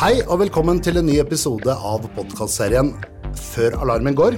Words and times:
Hei 0.00 0.22
og 0.32 0.38
velkommen 0.40 0.78
til 0.80 0.96
en 0.96 1.04
ny 1.04 1.18
episode 1.20 1.68
av 1.68 2.06
podkastserien 2.16 2.94
Før 3.36 3.74
alarmen 3.84 4.14
går. 4.16 4.32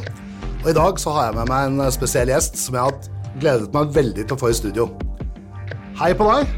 Og 0.65 0.65
I 0.67 0.75
dag 0.75 0.97
så 0.99 1.13
har 1.15 1.29
jeg 1.29 1.37
med 1.37 1.53
meg 1.53 1.67
en 1.69 1.93
spesiell 1.95 2.33
gjest 2.33 2.59
som 2.59 2.75
jeg 2.75 2.83
har 2.89 3.37
gledet 3.37 3.69
meg 3.77 3.93
veldig 3.95 4.25
til 4.25 4.35
å 4.35 4.41
få 4.41 4.51
i 4.51 4.57
studio. 4.59 4.89
Hei 6.01 6.09
på 6.19 6.27
deg. 6.27 6.51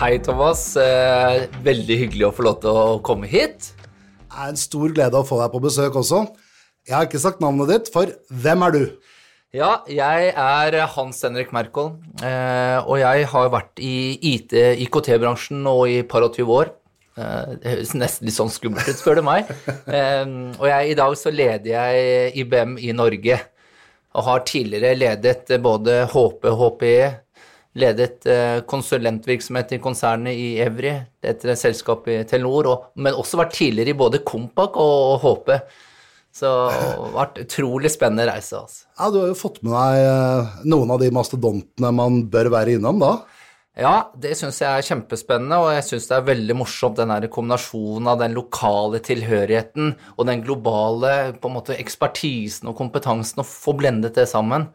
Hei, 0.00 0.10
Thomas. 0.26 0.64
Eh, 0.74 1.44
veldig 1.62 2.00
hyggelig 2.00 2.26
å 2.26 2.32
få 2.34 2.48
lov 2.48 2.58
til 2.66 2.80
å 2.80 2.98
komme 3.06 3.30
hit. 3.30 3.70
Det 3.78 4.42
er 4.42 4.50
en 4.56 4.58
stor 4.58 4.90
glede 4.98 5.22
å 5.22 5.28
få 5.30 5.38
deg 5.44 5.54
på 5.54 5.62
besøk 5.68 6.00
også. 6.02 6.24
Jeg 6.90 6.96
har 6.96 7.06
ikke 7.06 7.22
sagt 7.22 7.46
navnet 7.46 7.70
ditt, 7.70 7.92
for 7.94 8.10
hvem 8.26 8.66
er 8.66 8.74
du? 8.74 8.82
Ja, 9.54 9.84
jeg 9.86 10.34
er 10.34 10.80
Hans 10.96 11.22
Henrik 11.22 11.54
Merkol, 11.54 11.94
eh, 12.26 12.82
og 12.82 12.98
jeg 13.04 13.30
har 13.30 13.54
vært 13.54 13.78
i 13.78 14.18
IT, 14.34 14.58
IKT-bransjen 14.82 15.62
nå 15.62 15.78
i 15.94 16.02
par 16.02 16.26
og 16.26 16.34
tyve 16.34 16.58
år. 16.58 16.74
Eh, 17.18 17.54
det 17.60 17.72
høres 17.74 17.94
nesten 17.98 18.28
litt 18.28 18.36
sånn 18.36 18.52
skummelt 18.52 18.88
ut, 18.88 18.98
spør 19.00 19.20
du 19.20 19.24
meg. 19.26 19.50
Og 19.88 20.66
jeg, 20.70 20.92
i 20.92 20.98
dag 20.98 21.16
så 21.18 21.32
leder 21.34 21.72
jeg 21.72 22.36
IBM 22.44 22.76
i 22.78 22.92
Norge, 22.96 23.40
og 24.10 24.26
har 24.26 24.46
tidligere 24.46 24.98
ledet 24.98 25.52
både 25.62 26.04
HP 26.10 26.48
HPE, 26.60 27.10
ledet 27.78 28.26
eh, 28.26 28.60
konsulentvirksomhet 28.66 29.76
i 29.76 29.82
konsernet 29.82 30.34
i 30.34 30.48
Evry, 30.62 30.96
etter 31.22 31.52
et 31.52 31.60
selskap 31.60 32.08
i 32.10 32.20
Telenor, 32.26 32.66
og, 32.66 32.88
men 32.98 33.14
også 33.14 33.38
vært 33.38 33.54
tidligere 33.54 33.94
i 33.94 34.00
både 34.00 34.22
Kompak 34.26 34.78
og 34.80 35.20
HP. 35.22 35.52
Så 36.34 36.46
det 36.46 36.80
har 36.86 37.14
vært 37.14 37.38
utrolig 37.42 37.90
spennende 37.90 38.26
reise. 38.28 38.58
altså. 38.58 38.84
Ja, 38.98 39.10
Du 39.10 39.18
har 39.18 39.30
jo 39.32 39.38
fått 39.38 39.60
med 39.66 39.74
deg 39.74 40.02
eh, 40.06 40.58
noen 40.70 40.94
av 40.94 41.00
de 41.02 41.10
mastodontene 41.14 41.90
man 41.94 42.20
bør 42.30 42.52
være 42.54 42.76
innom, 42.78 43.02
da. 43.02 43.16
Ja, 43.78 44.10
det 44.18 44.32
syns 44.36 44.58
jeg 44.60 44.68
er 44.68 44.82
kjempespennende, 44.84 45.56
og 45.62 45.70
jeg 45.76 45.84
syns 45.86 46.08
det 46.10 46.16
er 46.16 46.24
veldig 46.26 46.56
morsomt 46.58 46.98
den 46.98 47.12
der 47.12 47.28
kombinasjonen 47.30 48.08
av 48.10 48.18
den 48.18 48.34
lokale 48.34 48.98
tilhørigheten 49.06 49.92
og 50.16 50.26
den 50.26 50.42
globale 50.42 51.12
måte 51.46 51.78
ekspertisen 51.78 52.68
og 52.68 52.76
kompetansen, 52.80 53.40
å 53.40 53.46
få 53.46 53.76
blendet 53.78 54.18
det 54.18 54.26
sammen. 54.28 54.66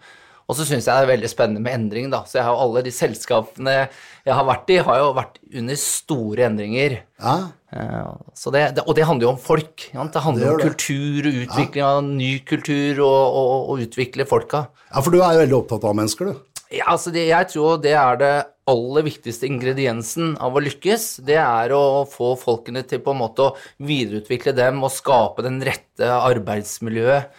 Og 0.45 0.55
så 0.55 0.63
syns 0.63 0.85
jeg 0.85 0.93
det 0.93 1.03
er 1.07 1.09
veldig 1.09 1.29
spennende 1.31 1.61
med 1.65 1.73
endring, 1.73 2.09
da. 2.13 2.21
Så 2.29 2.37
jeg 2.37 2.45
har 2.45 2.59
alle 2.61 2.83
de 2.85 2.91
selskapene 2.93 3.75
jeg 3.75 4.33
har 4.37 4.45
vært 4.45 4.69
i, 4.69 4.77
har 4.87 4.99
jo 5.01 5.13
vært 5.17 5.39
under 5.57 5.79
store 5.81 6.49
endringer. 6.51 6.99
Ja, 7.19 7.37
Eh, 7.75 8.07
Så 8.33 8.51
det, 8.53 8.79
og 8.87 8.95
det 8.95 9.03
handler 9.03 9.27
jo 9.27 9.31
om 9.33 9.41
folk. 9.41 9.89
Ja. 9.93 10.03
Det 10.07 10.21
handler 10.23 10.45
Det 10.45 10.53
om 10.53 10.69
kultur 10.69 11.27
og 11.27 11.39
utvikling 11.43 11.83
av 11.83 12.03
ny 12.07 12.39
kultur 12.47 13.01
og, 13.03 13.35
og, 13.35 13.69
og 13.73 13.81
utvikle 13.83 14.25
folka. 14.29 14.67
ja 14.93 15.01
for 15.03 15.11
du 15.11 15.19
er 15.19 15.33
jo 15.35 15.41
veldig 15.43 15.57
opptatt 15.57 15.83
av 15.83 15.97
mennesker, 15.97 16.31
du. 16.31 16.54
Ja, 16.73 16.87
altså 16.95 17.11
det, 17.13 17.27
jeg 17.29 17.49
tror 17.53 17.77
det 17.83 17.93
er 17.93 18.17
det 18.19 18.33
aller 18.65 19.05
viktigste 19.05 19.45
ingrediensen 19.45 20.31
av 20.41 20.55
å 20.57 20.61
lykkes. 20.65 21.19
Det 21.27 21.37
er 21.37 21.73
å 21.77 22.03
få 22.09 22.31
folkene 22.41 22.81
til 22.89 23.03
på 23.05 23.13
en 23.13 23.19
måte 23.21 23.45
å 23.45 23.55
videreutvikle 23.85 24.55
dem 24.57 24.81
og 24.83 24.93
skape 24.95 25.45
den 25.45 25.59
rette 25.63 26.09
arbeidsmiljøet. 26.09 27.29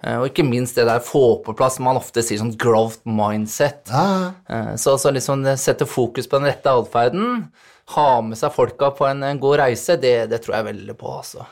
Eh, 0.00 0.16
Og 0.16 0.30
ikke 0.30 0.46
minst 0.48 0.78
det 0.80 0.86
der 0.88 1.02
få 1.04 1.42
på 1.44 1.52
plass, 1.56 1.76
man 1.78 2.00
ofte 2.00 2.24
sier 2.24 2.40
sånn 2.40 2.54
growth 2.56 3.02
mindset. 3.04 3.92
Ja, 3.92 4.04
ja. 4.08 4.30
Eh, 4.48 4.74
Så, 4.80 4.96
så 4.96 5.12
liksom 5.12 5.44
sette 5.60 5.84
fokus 5.84 6.26
på 6.26 6.40
den 6.40 6.48
rette 6.48 6.72
atferden, 6.72 7.50
ha 7.96 8.08
med 8.24 8.38
seg 8.38 8.54
folka 8.54 8.92
på 8.96 9.04
en, 9.10 9.22
en 9.26 9.38
god 9.42 9.58
reise, 9.66 9.98
det, 10.00 10.30
det 10.30 10.40
tror 10.44 10.56
jeg 10.56 10.70
veldig 10.72 10.96
på, 10.96 11.12
altså. 11.20 11.44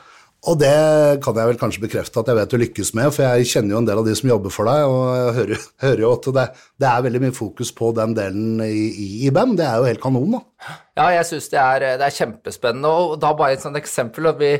Og 0.47 0.55
det 0.55 1.19
kan 1.19 1.35
jeg 1.35 1.49
vel 1.49 1.57
kanskje 1.59 1.81
bekrefte 1.83 2.21
at 2.21 2.29
jeg 2.31 2.37
vet 2.37 2.53
du 2.53 2.57
lykkes 2.61 2.93
med, 2.95 3.09
for 3.11 3.25
jeg 3.25 3.47
kjenner 3.49 3.75
jo 3.75 3.79
en 3.81 3.87
del 3.89 3.99
av 3.99 4.05
de 4.07 4.13
som 4.15 4.29
jobber 4.29 4.53
for 4.55 4.69
deg, 4.71 4.85
og 4.87 5.01
jeg 5.17 5.33
hører, 5.39 5.63
hører 5.83 6.03
jo 6.05 6.11
at 6.15 6.29
det, 6.37 6.45
det 6.79 6.87
er 6.91 7.03
veldig 7.09 7.21
mye 7.25 7.35
fokus 7.35 7.73
på 7.75 7.89
den 7.97 8.13
delen 8.15 8.61
i, 8.63 8.85
i 8.87 9.07
IBM. 9.27 9.57
Det 9.59 9.65
er 9.67 9.81
jo 9.81 9.89
helt 9.89 10.03
kanon, 10.05 10.37
da. 10.37 10.77
Ja, 10.95 11.09
jeg 11.17 11.27
syns 11.27 11.51
det, 11.51 11.65
det 11.99 12.07
er 12.07 12.15
kjempespennende. 12.21 12.93
Og 13.09 13.17
da 13.19 13.33
bare 13.35 13.57
et 13.57 13.65
sånt 13.65 13.79
eksempel. 13.79 14.31
At 14.31 14.39
vi, 14.39 14.53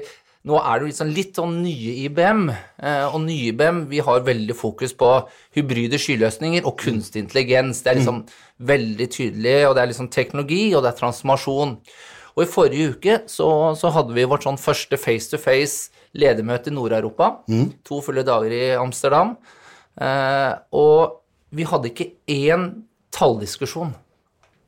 nå 0.51 0.59
er 0.59 0.83
det 0.83 0.91
jo 0.91 1.07
litt 1.15 1.39
sånn, 1.39 1.57
nye 1.63 1.95
IBM. 2.09 2.45
eh, 2.51 3.07
Og 3.07 3.19
nye 3.23 3.53
IBM 3.53 3.81
vi 3.91 4.03
har 4.03 4.27
veldig 4.27 4.59
fokus 4.59 4.93
på 4.99 5.13
hybride 5.55 5.99
skyløsninger 5.99 6.67
og 6.67 6.75
kunstig 6.83 7.23
intelligens. 7.23 7.81
Det 7.83 7.93
er 7.93 8.01
liksom 8.01 8.25
veldig 8.67 9.09
tydelig, 9.15 9.57
og 9.69 9.75
det 9.79 9.83
er 9.85 9.91
liksom 9.93 10.11
teknologi, 10.11 10.63
og 10.75 10.83
det 10.83 10.91
er 10.91 10.99
transformasjon. 10.99 11.77
Og 12.39 12.45
i 12.45 12.49
forrige 12.49 12.91
uke 12.93 13.15
så, 13.27 13.49
så 13.75 13.91
hadde 13.91 14.15
vi 14.15 14.23
vårt 14.23 14.45
sånn 14.47 14.59
første 14.59 14.95
face-to-face 14.95 15.89
ledermøte 16.15 16.71
i 16.71 16.75
Nord-Europa. 16.77 17.33
To 17.89 17.99
fulle 18.05 18.23
dager 18.23 18.53
i 18.55 18.61
Amsterdam. 18.79 19.33
Eh, 19.99 20.53
og 20.71 21.19
vi 21.51 21.65
hadde 21.67 21.91
ikke 21.91 22.13
én 22.31 22.69
talldiskusjon. 23.11 23.91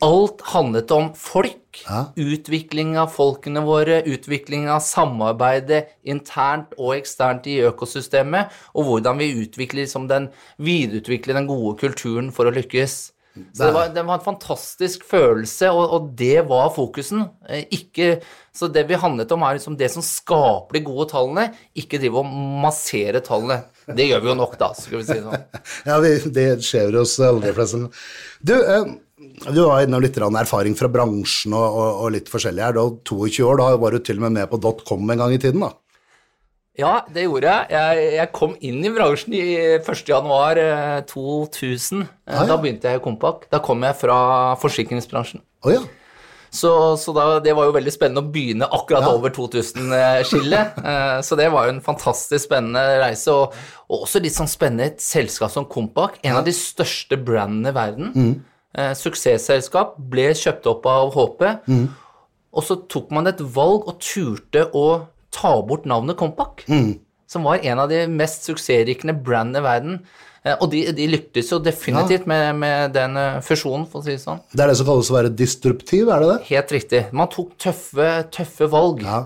Alt 0.04 0.42
handlet 0.52 0.92
om 0.92 1.12
folk. 1.16 1.80
Ja. 1.86 2.10
Utvikling 2.20 2.98
av 3.00 3.14
folkene 3.14 3.62
våre, 3.64 4.02
utvikling 4.04 4.66
av 4.68 4.82
samarbeidet 4.84 5.94
internt 6.04 6.74
og 6.76 6.98
eksternt 6.98 7.48
i 7.48 7.62
økosystemet, 7.70 8.52
og 8.76 8.90
hvordan 8.90 9.22
vi 9.22 9.30
utvikler 9.46 9.86
liksom 9.86 10.10
den, 10.12 10.28
videreutvikler 10.60 11.40
den 11.40 11.48
gode 11.48 11.78
kulturen 11.80 12.34
for 12.36 12.50
å 12.50 12.56
lykkes. 12.58 13.14
Så 13.32 13.64
det 13.64 13.72
var, 13.72 13.92
det 13.96 14.02
var 14.04 14.18
en 14.20 14.26
fantastisk 14.26 15.06
følelse, 15.08 15.70
og, 15.72 15.94
og 15.96 16.08
det 16.20 16.42
var 16.50 16.72
fokusen. 16.76 17.24
Eh, 17.48 17.64
Ikke, 17.78 18.18
så 18.56 18.68
det 18.68 18.84
vi 18.90 19.00
handlet 19.00 19.32
om, 19.32 19.46
er 19.48 19.56
liksom 19.56 19.78
det 19.80 19.88
som 19.94 20.04
skaper 20.04 20.76
de 20.76 20.84
gode 20.84 21.08
tallene, 21.14 21.46
ikke 21.80 22.02
drive 22.02 22.20
og 22.20 22.34
massere 22.66 23.22
tallene. 23.24 23.62
Det 23.88 24.10
gjør 24.10 24.26
vi 24.26 24.32
jo 24.34 24.36
nok, 24.42 24.58
da, 24.60 24.74
skal 24.76 25.00
vi 25.00 25.06
si 25.08 25.20
sånn. 25.22 25.48
Ja, 25.88 26.02
vi, 26.04 26.12
det 26.36 26.50
skjer 26.68 27.00
hos 27.00 27.16
alle 27.24 27.46
de 27.46 27.56
fleste. 27.56 27.86
Du, 28.44 28.56
eh, 28.60 28.92
du 29.48 29.62
har 29.64 29.86
innom 29.86 30.04
litt 30.04 30.20
erfaring 30.20 30.76
fra 30.76 30.92
bransjen 30.92 31.56
og, 31.56 31.68
og, 31.70 31.90
og 32.04 32.16
litt 32.18 32.32
forskjellig 32.32 32.68
her. 32.68 32.76
Du 32.76 32.84
er 32.84 33.00
22 33.08 33.48
år, 33.48 33.62
da 33.64 33.72
var 33.80 33.96
du 33.96 34.04
til 34.04 34.20
og 34.20 34.28
med 34.28 34.42
med 34.42 34.52
på 34.52 34.76
.com 34.84 35.08
en 35.08 35.24
gang 35.24 35.38
i 35.38 35.40
tiden, 35.40 35.64
da. 35.64 35.72
Ja, 36.80 37.02
det 37.12 37.26
gjorde 37.26 37.50
jeg. 37.52 37.66
Jeg, 37.76 38.12
jeg 38.16 38.30
kom 38.36 38.54
inn 38.64 38.78
i 38.88 38.92
bransjen 38.96 39.34
i 39.36 39.42
1. 39.82 40.04
januar 40.08 40.58
eh, 40.62 41.02
2000. 41.10 42.06
Eh, 42.06 42.12
Ah, 42.32 42.44
ja. 42.46 42.46
Da 42.54 42.56
begynte 42.62 42.88
jeg 42.88 43.02
i 43.02 43.04
Kompak. 43.04 43.50
Da 43.52 43.60
kom 43.64 43.84
jeg 43.84 43.98
fra 44.00 44.20
forsikringsbransjen. 44.62 45.42
Oh, 45.68 45.74
ja. 45.74 45.82
Så, 46.52 46.72
så 47.00 47.14
da, 47.16 47.26
det 47.44 47.54
var 47.56 47.68
jo 47.70 47.74
veldig 47.76 47.92
spennende 47.96 48.24
å 48.24 48.32
begynne 48.32 48.68
akkurat 48.76 49.06
Ja. 49.08 49.12
over 49.16 49.32
2000-skillet. 49.36 50.74
Eh, 50.92 51.20
så 51.28 51.36
det 51.40 51.50
var 51.54 51.68
jo 51.68 51.76
en 51.76 51.84
fantastisk 51.84 52.48
spennende 52.48 52.82
reise, 53.04 53.32
og, 53.36 53.54
og 53.92 54.06
også 54.08 54.20
litt 54.24 54.36
sånn 54.36 54.50
spennende 54.52 54.90
et 54.94 55.04
selskap 55.04 55.52
som 55.54 55.68
Kompak. 55.72 56.18
En 56.28 56.40
av 56.40 56.48
de 56.48 56.56
største 56.56 57.20
brandene 57.20 57.72
i 57.72 57.76
verden. 57.76 58.12
Mm. 58.16 58.34
Eh, 58.80 58.94
suksessselskap. 59.00 59.98
Ble 60.12 60.32
kjøpt 60.40 60.68
opp 60.72 60.88
av 60.92 61.12
HP. 61.16 61.48
Mm. 61.68 61.88
Og 62.52 62.64
så 62.68 62.80
tok 62.92 63.12
man 63.16 63.28
et 63.32 63.40
valg 63.56 63.88
og 63.92 64.00
turte 64.04 64.66
å 64.76 64.86
ta 65.34 65.54
bort 65.66 65.88
navnet 65.90 66.20
Kompak. 66.20 66.66
Mm. 66.72 67.00
Som 67.32 67.48
var 67.48 67.64
en 67.64 67.80
av 67.80 67.88
de 67.92 68.04
mest 68.12 68.44
suksessrikende 68.50 69.16
brandene 69.16 69.62
i 69.62 69.66
verden. 69.66 70.02
Eh, 70.44 70.56
Og 70.58 70.72
de, 70.72 70.82
de 70.98 71.06
lyktes 71.08 71.52
jo 71.54 71.60
definitivt 71.62 72.26
med, 72.28 72.56
med 72.60 72.96
den 72.96 73.16
eh, 73.20 73.38
fusjonen, 73.46 73.86
for 73.88 74.02
å 74.02 74.06
si 74.06 74.16
det 74.16 74.24
sånn. 74.24 74.42
Det 74.52 74.64
er 74.64 74.72
det 74.72 74.78
som 74.80 74.88
kalles 74.90 75.12
å 75.14 75.16
være 75.16 75.32
disruptiv, 75.38 76.10
er 76.10 76.24
det 76.24 76.32
det? 76.32 76.40
Helt 76.50 76.74
riktig. 76.76 77.02
Man 77.16 77.30
tok 77.32 77.54
tøffe, 77.62 78.10
tøffe 78.34 78.68
valg. 78.74 79.06
Ja. 79.06 79.22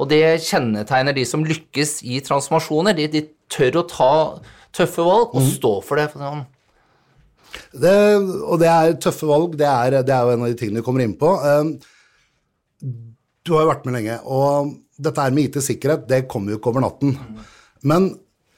Og 0.00 0.08
det 0.10 0.22
kjennetegner 0.48 1.16
de 1.16 1.26
som 1.28 1.44
lykkes 1.46 1.98
i 2.08 2.18
transformasjoner. 2.24 2.96
De, 2.96 3.06
de 3.12 3.24
tør 3.52 3.82
å 3.82 3.86
ta 3.92 4.10
tøffe 4.74 5.04
valg 5.06 5.36
og 5.36 5.48
stå 5.52 5.74
for 5.86 6.00
det. 6.00 6.08
For 6.14 6.24
sånn. 6.24 6.46
det 7.84 7.96
og 8.42 8.56
det 8.64 8.70
er 8.72 8.96
tøffe 9.04 9.28
valg, 9.30 9.58
det 9.60 9.68
er, 9.68 10.00
det 10.02 10.16
er 10.16 10.24
jo 10.26 10.34
en 10.34 10.46
av 10.48 10.50
de 10.50 10.58
tingene 10.58 10.80
vi 10.80 10.86
kommer 10.88 11.04
inn 11.04 11.14
på. 11.20 11.36
Um, 11.44 11.76
Du 13.44 13.52
har 13.54 13.64
jo 13.64 13.72
vært 13.72 13.84
med 13.88 13.98
lenge, 13.98 14.18
og 14.24 14.74
dette 15.04 15.20
her 15.20 15.34
med 15.34 15.50
IT-sikkerhet, 15.50 16.06
det 16.08 16.26
kommer 16.32 16.54
jo 16.54 16.60
ikke 16.60 16.70
over 16.72 16.84
natten. 16.86 17.16
Men 17.84 18.14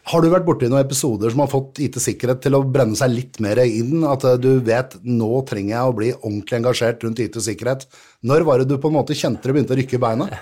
har 0.06 0.22
du 0.22 0.28
vært 0.30 0.47
borti 0.47 0.69
noen 0.70 0.84
episoder 0.84 1.32
som 1.34 1.41
har 1.42 1.50
fått 1.50 1.80
IT-sikkerhet 1.82 2.44
til 2.44 2.54
å 2.54 2.62
brenne 2.62 2.94
seg 2.98 3.10
litt 3.10 3.41
mer 3.42 3.58
inn? 3.64 4.04
At 4.06 4.22
eh, 4.28 4.36
du 4.38 4.60
vet 4.66 4.94
nå 5.02 5.41
trenger 5.48 5.72
jeg 5.72 5.88
å 5.88 5.97
bli 5.98 6.10
ordentlig 6.15 6.60
engasjert 6.60 7.03
rundt 7.03 7.22
IT-sikkerhet. 7.24 7.88
Når 8.30 8.47
var 8.47 8.62
det 8.62 8.68
du 8.71 8.77
på 8.78 8.92
en 8.92 8.98
måte 9.00 9.16
kjente 9.18 9.42
det 9.42 9.56
begynte 9.56 9.74
å 9.74 9.80
rykke 9.80 9.98
i 9.98 10.04
beina? 10.06 10.30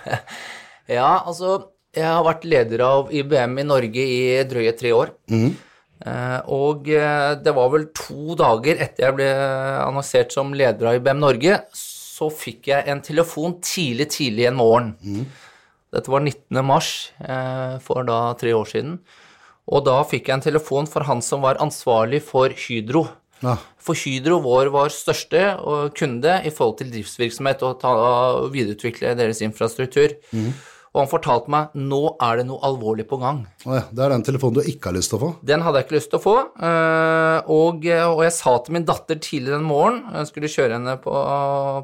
Ja, 0.85 1.23
altså 1.25 1.71
Jeg 1.97 2.05
har 2.05 2.27
vært 2.27 2.43
leder 2.45 2.83
av 2.85 3.07
IBM 3.09 3.55
i 3.63 3.65
Norge 3.65 4.03
i 4.05 4.19
drøye 4.45 4.75
tre 4.77 4.91
år. 4.93 5.15
Mm. 5.33 5.55
og 6.53 6.91
eh, 6.93 7.31
det 7.41 7.55
var 7.57 7.71
vel 7.73 7.87
to 7.97 8.35
dager 8.37 8.83
etter 8.85 9.07
jeg 9.07 9.17
ble 9.17 9.29
annonsert 9.87 10.35
som 10.35 10.53
leder 10.53 10.91
av 10.91 10.99
IBM 10.99 11.23
Norge, 11.23 11.57
så 12.15 12.31
fikk 12.31 12.71
jeg 12.71 12.87
en 12.91 13.03
telefon 13.03 13.59
tidlig, 13.65 14.09
tidlig 14.15 14.49
en 14.51 14.59
morgen. 14.59 14.95
Dette 15.95 16.11
var 16.11 16.23
19. 16.25 16.61
mars 16.67 16.91
eh, 17.23 17.77
for 17.83 18.07
da 18.07 18.19
tre 18.39 18.55
år 18.55 18.71
siden. 18.71 18.97
Og 19.71 19.85
da 19.87 20.01
fikk 20.07 20.29
jeg 20.29 20.39
en 20.39 20.45
telefon 20.45 20.89
for 20.91 21.07
han 21.09 21.23
som 21.25 21.45
var 21.45 21.61
ansvarlig 21.63 22.21
for 22.27 22.53
Hydro. 22.67 23.07
Ja. 23.45 23.57
For 23.81 23.99
Hydro 23.99 24.39
vår 24.45 24.71
var 24.75 24.93
største 24.93 25.43
kunde 25.97 26.37
i 26.45 26.53
forhold 26.55 26.79
til 26.81 26.93
driftsvirksomhet 26.93 27.65
og 27.67 27.81
ta, 27.83 27.93
videreutvikle 28.53 29.15
deres 29.19 29.43
infrastruktur. 29.45 30.17
Og 30.95 31.01
han 31.03 31.09
fortalte 31.11 31.51
meg 31.51 31.73
nå 31.75 31.99
er 32.23 32.39
det 32.39 32.45
noe 32.47 32.63
alvorlig 32.63 33.03
på 33.11 33.17
gang. 33.19 33.41
Oh 33.67 33.75
ja, 33.75 33.81
det 33.91 34.05
er 34.05 34.13
den 34.15 34.23
telefonen 34.29 34.61
du 34.61 34.69
ikke 34.71 34.93
har 34.93 34.95
lyst 34.95 35.11
til 35.11 35.19
å 35.19 35.23
få. 35.25 35.31
Den 35.43 35.65
hadde 35.67 35.81
jeg 35.81 35.89
ikke 35.89 35.97
lyst 35.97 36.11
til 36.13 36.21
å 36.21 36.23
få. 36.23 36.35
eh, 36.69 37.51
Og, 37.51 37.89
og 38.15 38.23
jeg 38.23 38.35
sa 38.37 38.53
til 38.63 38.77
min 38.77 38.87
datter 38.87 39.19
tidlig 39.19 39.57
den 39.57 39.67
morgenen, 39.67 40.05
jeg 40.21 40.31
skulle 40.31 40.53
kjøre 40.53 40.79
henne 40.79 40.95
på, 41.03 41.15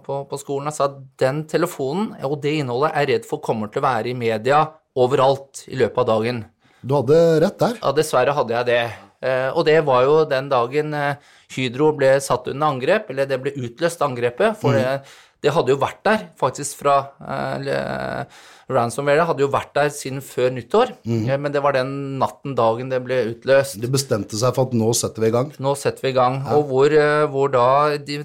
på, 0.06 0.20
på 0.30 0.38
skolen, 0.38 0.70
jeg 0.70 0.78
sa 0.78 0.86
at 0.86 1.00
den 1.18 1.42
telefonen 1.50 2.12
og 2.22 2.38
det 2.44 2.52
innholdet 2.60 2.92
er 2.94 3.02
jeg 3.02 3.10
redd 3.16 3.26
for 3.32 3.42
kommer 3.42 3.66
til 3.72 3.82
å 3.82 3.88
være 3.88 4.12
i 4.12 4.18
media 4.18 4.62
overalt 4.94 5.64
i 5.66 5.78
løpet 5.80 5.98
av 6.04 6.06
dagen. 6.12 6.44
Du 6.80 6.94
hadde 6.96 7.18
rett 7.42 7.58
der. 7.60 7.74
Ja, 7.82 7.90
dessverre 7.96 8.32
hadde 8.38 8.54
jeg 8.56 8.68
det. 8.70 8.82
Eh, 9.26 9.48
og 9.52 9.66
det 9.68 9.80
var 9.84 10.06
jo 10.06 10.14
den 10.30 10.46
dagen 10.48 10.94
eh, 10.96 11.18
Hydro 11.56 11.90
ble 11.98 12.14
satt 12.24 12.46
under 12.48 12.70
angrep, 12.72 13.10
eller 13.12 13.26
det 13.28 13.40
ble 13.42 13.52
utløst 13.58 14.00
angrepet. 14.06 14.56
For 14.62 14.78
det, 14.78 15.02
det 15.44 15.52
hadde 15.52 15.74
jo 15.74 15.80
vært 15.82 16.00
der 16.06 16.24
faktisk 16.40 16.80
fra 16.80 16.94
eh, 17.20 18.24
Ransomware 18.70 19.26
hadde 19.28 19.44
jo 19.44 19.50
vært 19.52 19.72
der 19.76 19.90
siden 19.94 20.22
før 20.24 20.52
nyttår, 20.54 20.94
mm. 21.02 21.26
men 21.42 21.54
det 21.54 21.62
var 21.64 21.74
den 21.76 21.92
natten 22.20 22.54
dagen 22.58 22.92
det 22.92 23.02
ble 23.04 23.20
utløst. 23.32 23.80
De 23.82 23.90
bestemte 23.90 24.38
seg 24.38 24.54
for 24.56 24.70
at 24.70 24.76
nå 24.78 24.92
setter 24.96 25.24
vi 25.24 25.30
i 25.32 25.34
gang. 25.34 25.52
Nå 25.62 25.74
setter 25.78 26.06
vi 26.06 26.14
i 26.14 26.16
gang. 26.16 26.40
Og 26.54 26.66
hvor, 26.70 26.94
eh, 26.94 27.26
hvor 27.30 27.52
da 27.52 27.68
de 27.98 28.22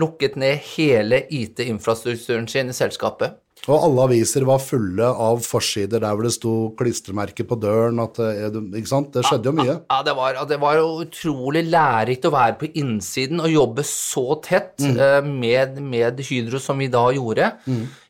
lukket 0.00 0.38
ned 0.40 0.62
hele 0.74 1.24
IT-infrastrukturen 1.28 2.48
sin 2.50 2.72
i 2.72 2.76
selskapet. 2.76 3.38
Og 3.64 3.84
alle 3.86 4.04
aviser 4.10 4.44
var 4.44 4.60
fulle 4.60 5.06
av 5.08 5.40
forsider 5.44 6.02
der 6.02 6.16
hvor 6.16 6.26
det 6.26 6.34
sto 6.34 6.54
klistremerker 6.78 7.46
på 7.48 7.56
døren 7.60 8.02
at 8.02 8.20
eh, 8.20 8.58
Ikke 8.80 8.90
sant? 8.90 9.12
Det 9.14 9.24
skjedde 9.24 9.50
jo 9.50 9.54
mye. 9.56 9.76
Ja, 9.80 10.00
det 10.04 10.14
var, 10.18 10.40
det 10.50 10.58
var 10.60 10.82
utrolig 10.82 11.64
lærerikt 11.70 12.28
å 12.28 12.34
være 12.34 12.58
på 12.60 12.70
innsiden 12.80 13.40
og 13.40 13.52
jobbe 13.52 13.86
så 13.88 14.26
tett 14.44 14.84
eh, 14.84 15.20
med, 15.24 15.80
med 15.80 16.20
Hydro 16.24 16.60
som 16.62 16.82
vi 16.82 16.90
da 16.92 17.06
gjorde. 17.14 17.52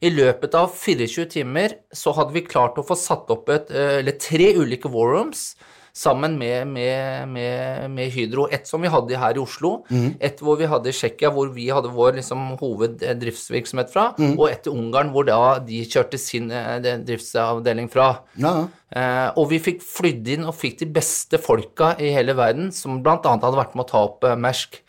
I 0.04 0.10
løpet 0.14 0.58
av 0.58 0.74
24 0.74 1.28
timer 1.36 1.78
så 1.94 2.14
hadde 2.16 2.34
vi 2.34 2.46
klart 2.46 2.80
å 2.80 2.86
få 2.86 2.96
satt 2.98 3.30
opp 3.32 3.50
et, 3.54 3.70
eller 3.70 4.18
tre 4.20 4.52
ulike 4.58 4.90
war 4.90 5.14
rooms 5.14 5.52
sammen 5.94 6.34
med, 6.38 6.66
med, 6.66 7.28
med, 7.30 7.90
med 7.90 8.10
Hydro. 8.10 8.48
Et 8.50 8.66
som 8.66 8.82
vi 8.82 8.90
hadde 8.90 9.18
her 9.20 9.38
i 9.38 9.42
Oslo, 9.42 9.76
et 10.18 10.40
hvor 10.42 10.58
vi 10.58 10.68
hadde 10.70 10.90
i 10.90 10.96
Tsjekkia, 10.96 11.30
hvor 11.34 11.52
vi 11.54 11.68
hadde 11.70 11.92
vår 11.94 12.18
liksom, 12.18 12.56
hoveddriftsvirksomhet 12.60 13.92
fra, 13.94 14.08
og 14.34 14.48
et 14.50 14.66
i 14.66 14.72
Ungarn, 14.74 15.12
hvor 15.14 15.28
da 15.28 15.58
de 15.62 15.84
kjørte 15.86 16.18
sin 16.18 16.50
eh, 16.50 16.80
driftsavdeling 17.06 17.90
fra. 17.92 18.08
Ja. 18.40 18.56
Eh, 18.94 19.28
og 19.38 19.48
vi 19.50 19.58
fikk 19.62 19.80
flydd 19.82 20.28
inn 20.36 20.46
og 20.46 20.54
fikk 20.58 20.80
de 20.82 20.90
beste 20.98 21.40
folka 21.42 21.94
i 21.98 22.12
hele 22.14 22.36
verden, 22.38 22.70
som 22.74 23.00
bl.a. 23.02 23.18
hadde 23.22 23.56
vært 23.58 23.74
med 23.74 23.86
å 23.86 23.90
ta 23.90 24.02
opp 24.10 24.26
eh, 24.26 24.38
Mersk. 24.38 24.80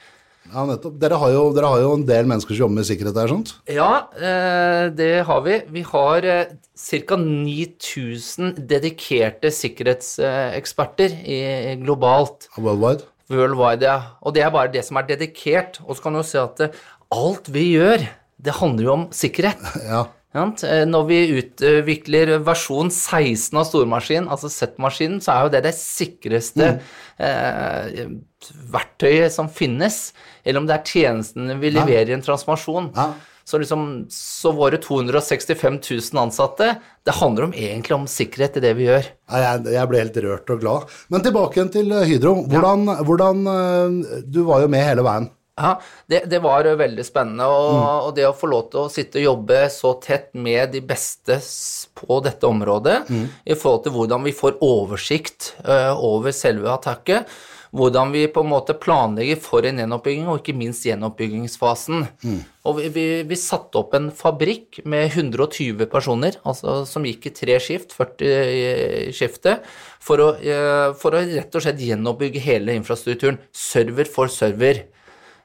Ja 0.54 0.66
nettopp. 0.70 0.98
Dere 1.02 1.18
har, 1.22 1.32
jo, 1.34 1.44
dere 1.56 1.72
har 1.74 1.82
jo 1.84 1.94
en 1.98 2.06
del 2.08 2.30
mennesker 2.30 2.54
som 2.54 2.66
jobber 2.66 2.80
med 2.80 2.88
sikkerhet 2.90 3.18
der, 3.18 3.32
sant? 3.32 3.54
Ja, 3.72 3.90
eh, 4.16 4.84
det 4.96 5.12
har 5.28 5.42
vi. 5.46 5.60
Vi 5.78 5.84
har 5.90 6.28
eh, 6.32 6.54
ca. 6.76 7.18
9000 7.22 8.54
dedikerte 8.70 9.52
sikkerhetseksperter 9.54 11.18
i, 11.24 11.40
globalt. 11.84 12.50
Worldwide. 12.58 13.08
Worldwide, 13.34 13.88
ja. 13.88 13.98
Og 14.22 14.36
det 14.36 14.46
er 14.46 14.54
bare 14.54 14.74
det 14.74 14.86
som 14.86 15.02
er 15.02 15.08
dedikert. 15.10 15.82
Og 15.86 15.98
så 15.98 16.06
kan 16.06 16.16
du 16.16 16.22
jo 16.22 16.28
se 16.30 16.44
at 16.44 16.68
eh, 16.68 16.84
alt 17.16 17.50
vi 17.54 17.72
gjør, 17.76 18.06
det 18.46 18.60
handler 18.60 18.90
jo 18.90 18.96
om 19.00 19.10
sikkerhet. 19.16 19.66
Ja. 19.92 20.06
Eh, 20.36 20.84
Når 20.88 21.06
vi 21.08 21.20
utvikler 21.40 22.36
versjon 22.44 22.92
16 22.92 23.60
av 23.60 23.68
stormaskinen, 23.70 24.30
altså 24.32 24.52
Z-maskinen, 24.52 25.22
så 25.24 25.36
er 25.36 25.46
jo 25.46 25.54
det 25.54 25.64
det 25.68 25.76
sikreste 25.78 26.72
eh, 27.18 28.10
verktøyet 28.74 29.34
som 29.34 29.48
finnes. 29.52 30.10
Eller 30.44 30.62
om 30.62 30.68
det 30.68 30.76
er 30.76 30.92
tjenestene 30.92 31.56
vi 31.62 31.72
leverer 31.74 32.12
i 32.12 32.18
en 32.18 32.26
transformasjon. 32.26 32.92
Ja. 32.98 33.14
Så, 33.46 33.60
liksom, 33.62 34.08
så 34.10 34.50
våre 34.58 34.80
265 34.82 35.76
000 35.78 36.18
ansatte, 36.18 36.72
det 37.06 37.14
handler 37.14 37.46
om, 37.46 37.52
egentlig 37.54 37.94
om 37.94 38.08
sikkerhet 38.10 38.58
i 38.58 38.64
det 38.64 38.72
vi 38.80 38.88
gjør. 38.88 39.06
Jeg, 39.30 39.68
jeg 39.76 39.90
ble 39.92 40.02
helt 40.02 40.18
rørt 40.26 40.50
og 40.50 40.64
glad. 40.64 40.96
Men 41.14 41.26
tilbake 41.28 41.60
igjen 41.60 41.70
til 41.76 41.94
Hydro. 42.10 42.40
Hvordan, 42.50 42.90
hvordan 43.06 43.46
eh, 43.54 44.24
Du 44.26 44.42
var 44.50 44.66
jo 44.66 44.72
med 44.74 44.88
hele 44.90 45.06
veien. 45.06 45.30
Ja, 45.56 45.78
det, 46.12 46.26
det 46.28 46.42
var 46.44 46.68
eh, 46.68 46.76
veldig 46.76 47.06
spennende, 47.08 47.48
og, 47.48 48.10
og 48.10 48.14
det 48.18 48.26
å 48.28 48.36
få 48.36 48.50
lov 48.52 48.66
til 48.74 48.82
å 48.82 48.92
sitte 48.92 49.22
og 49.22 49.28
jobbe 49.30 49.62
så 49.72 49.94
tett 50.04 50.34
med 50.36 50.74
de 50.74 50.82
beste 50.84 51.38
på 51.96 52.18
dette 52.26 52.48
området, 52.50 52.98
i 53.48 53.56
forhold 53.56 53.86
til 53.86 53.96
hvordan 53.96 54.26
vi 54.28 54.36
får 54.36 54.58
oversikt 54.66 55.54
uh, 55.64 55.96
over 55.96 56.36
selve 56.36 56.68
attacket, 56.74 57.32
hvordan 57.76 58.12
vi 58.12 58.26
på 58.32 58.44
en 58.44 58.52
måte 58.52 58.76
planlegger 58.80 59.40
for 59.44 59.66
en 59.68 59.80
gjenoppbygging, 59.80 60.28
og 60.32 60.42
ikke 60.42 60.56
minst 60.60 60.86
gjenoppbyggingsfasen. 60.88 62.04
Og 62.68 62.80
vi, 62.80 62.90
vi, 62.96 63.06
vi 63.28 63.38
satte 63.40 63.80
opp 63.80 63.96
en 63.98 64.10
fabrikk 64.16 64.82
med 64.88 65.08
120 65.10 65.88
personer, 65.92 66.40
altså 66.48 66.82
som 66.88 67.08
gikk 67.08 67.30
i 67.30 67.34
tre 67.36 67.58
skift, 67.64 67.96
40 67.96 69.12
skiftet, 69.16 69.68
for 70.04 70.24
å, 70.24 70.30
eh, 70.40 70.92
for 71.00 71.16
å 71.16 71.24
rett 71.26 71.56
og 71.56 71.66
slett 71.66 71.84
gjenoppbygge 71.84 72.44
hele 72.44 72.76
infrastrukturen, 72.80 73.42
server 73.56 74.08
for 74.12 74.32
server. 74.32 74.86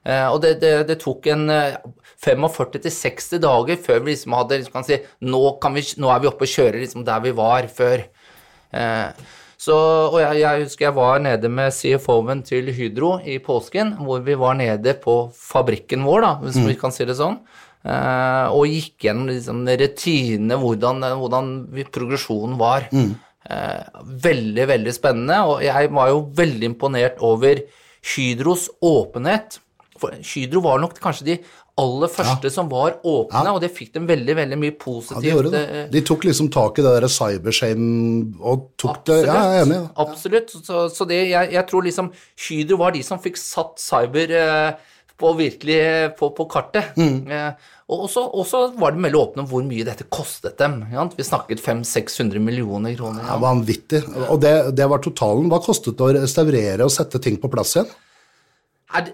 Eh, 0.04 0.26
og 0.30 0.38
det, 0.44 0.54
det, 0.62 0.72
det 0.88 0.96
tok 1.02 1.26
en 1.32 1.50
eh, 1.52 1.76
45-60 2.24 3.40
dager 3.42 3.80
før 3.80 4.00
vi 4.04 4.14
liksom 4.14 4.36
hadde 4.36 4.60
liksom 4.60 4.78
kan 4.78 4.86
si, 4.86 4.96
nå, 5.28 5.42
kan 5.60 5.76
vi, 5.76 5.84
nå 6.00 6.08
er 6.12 6.22
vi 6.22 6.30
oppe 6.30 6.48
og 6.48 6.54
kjører 6.54 6.80
liksom 6.82 7.04
der 7.06 7.22
vi 7.24 7.34
var 7.36 7.68
før. 7.74 8.06
Eh, 8.72 9.36
så, 9.60 9.76
og 10.08 10.16
jeg, 10.22 10.40
jeg 10.40 10.64
husker 10.64 10.86
jeg 10.86 10.96
var 10.96 11.18
nede 11.20 11.48
med 11.52 11.74
CFO-en 11.76 12.40
til 12.48 12.70
Hydro 12.72 13.18
i 13.28 13.36
påsken, 13.44 13.92
hvor 14.00 14.22
vi 14.24 14.36
var 14.40 14.56
nede 14.56 14.94
på 15.02 15.16
fabrikken 15.36 16.06
vår, 16.08 16.24
da, 16.24 16.30
hvis 16.46 16.56
vi 16.64 16.76
kan 16.80 16.94
si 16.96 17.04
det 17.04 17.18
sånn, 17.18 17.36
eh, 17.84 18.46
og 18.56 18.64
gikk 18.72 19.04
gjennom 19.04 19.28
liksom, 19.28 19.66
rutinene, 19.82 20.56
hvordan, 20.62 21.04
hvordan 21.20 21.52
progresjonen 21.92 22.56
var. 22.60 22.88
Eh, 23.50 24.00
veldig, 24.24 24.64
veldig 24.72 24.92
spennende, 24.96 25.42
og 25.48 25.60
jeg 25.64 25.92
var 25.92 26.08
jo 26.12 26.24
veldig 26.40 26.72
imponert 26.72 27.20
over 27.24 27.60
Hydros 28.14 28.70
åpenhet. 28.80 29.60
Hydro 30.08 30.60
var 30.64 30.78
nok 30.82 30.94
kanskje 31.02 31.24
de 31.26 31.36
aller 31.80 32.08
første 32.12 32.50
som 32.52 32.68
var 32.68 32.98
åpne, 33.06 33.52
og 33.54 33.60
det 33.62 33.70
fikk 33.76 33.92
dem 33.94 34.06
veldig, 34.08 34.34
veldig 34.36 34.58
mye 34.60 34.72
Ja, 34.72 34.78
positivt. 34.82 35.42
de 35.46 35.50
det. 35.54 35.62
eh, 35.70 35.86
De 35.92 36.00
tok 36.04 36.24
liksom 36.28 36.50
tak 36.52 36.78
i 36.78 36.82
det 36.82 36.92
der 37.00 37.08
cybershame 37.08 38.34
og 38.40 38.70
tok 38.80 39.04
det 39.08 39.18
Ja, 39.26 39.34
jeg 39.34 39.60
er 39.60 39.64
enig. 39.66 39.80
Ja. 39.80 39.88
Absolutt. 40.04 40.50
Så, 40.64 40.88
så 40.92 41.06
det, 41.08 41.20
jeg, 41.30 41.52
jeg 41.52 41.66
tror 41.70 41.82
liksom 41.86 42.12
Hydro 42.48 42.76
var 42.80 42.92
de 42.96 43.02
som 43.06 43.18
fikk 43.22 43.36
satt 43.40 43.78
cyber 43.80 44.30
eh, 44.30 44.72
på 45.20 45.34
virkelig 45.36 45.76
eh, 45.84 46.08
på, 46.16 46.30
på 46.36 46.46
kartet. 46.48 46.94
Mm. 46.96 47.28
Eh, 47.30 47.52
og 47.90 48.04
også, 48.06 48.22
også 48.38 48.60
var 48.78 48.92
de 48.94 49.02
veldig 49.02 49.18
åpne 49.20 49.42
om 49.42 49.48
hvor 49.50 49.64
mye 49.66 49.84
dette 49.84 50.04
kostet 50.08 50.56
dem. 50.60 50.78
Vi 51.16 51.24
snakket 51.26 51.60
500-600 51.64 52.38
millioner 52.38 52.94
kroner. 52.96 53.24
Ja, 53.26 53.36
Vanvittig. 53.42 54.04
Og 54.30 54.38
det, 54.40 54.52
det 54.78 54.86
var 54.88 55.02
totalen. 55.02 55.48
Hva 55.50 55.58
kostet 55.64 55.96
det 55.98 56.06
å 56.06 56.12
restaurere 56.20 56.86
og 56.86 56.92
sette 56.94 57.18
ting 57.20 57.36
på 57.42 57.50
plass 57.52 57.74
igjen? 57.76 57.90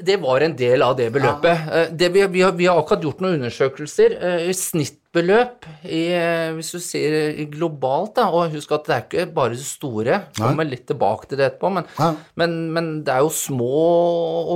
Det- 0.00 0.17
var 0.20 0.40
en 0.40 0.55
del 0.56 0.82
av 0.82 0.96
det 0.96 1.11
beløpet. 1.12 1.67
Ja. 1.69 1.87
Det 1.90 2.08
vi, 2.12 2.23
vi, 2.32 2.40
har, 2.40 2.52
vi 2.56 2.64
har 2.67 2.78
akkurat 2.81 3.03
gjort 3.05 3.20
noen 3.20 3.34
undersøkelser. 3.36 4.15
Eh, 4.24 4.53
Snittbeløp 4.56 5.67
i, 5.84 6.00
eh, 6.17 6.53
hvis 6.56 6.70
du 6.72 6.79
sier 6.81 7.44
globalt, 7.53 8.15
da, 8.17 8.31
og 8.32 8.55
husk 8.55 8.72
at 8.72 8.89
det 8.89 8.94
er 8.96 9.05
ikke 9.05 9.27
bare 9.36 9.53
det 9.53 9.67
store, 9.69 10.22
kommer 10.39 10.65
litt 10.65 10.86
tilbake 10.89 11.29
til 11.29 11.39
det 11.43 11.50
etterpå, 11.50 11.72
men, 11.77 11.84
ja. 11.98 12.15
men, 12.41 12.56
men 12.72 12.91
det 13.05 13.12
er 13.12 13.20
jo 13.27 13.29
små 13.29 13.69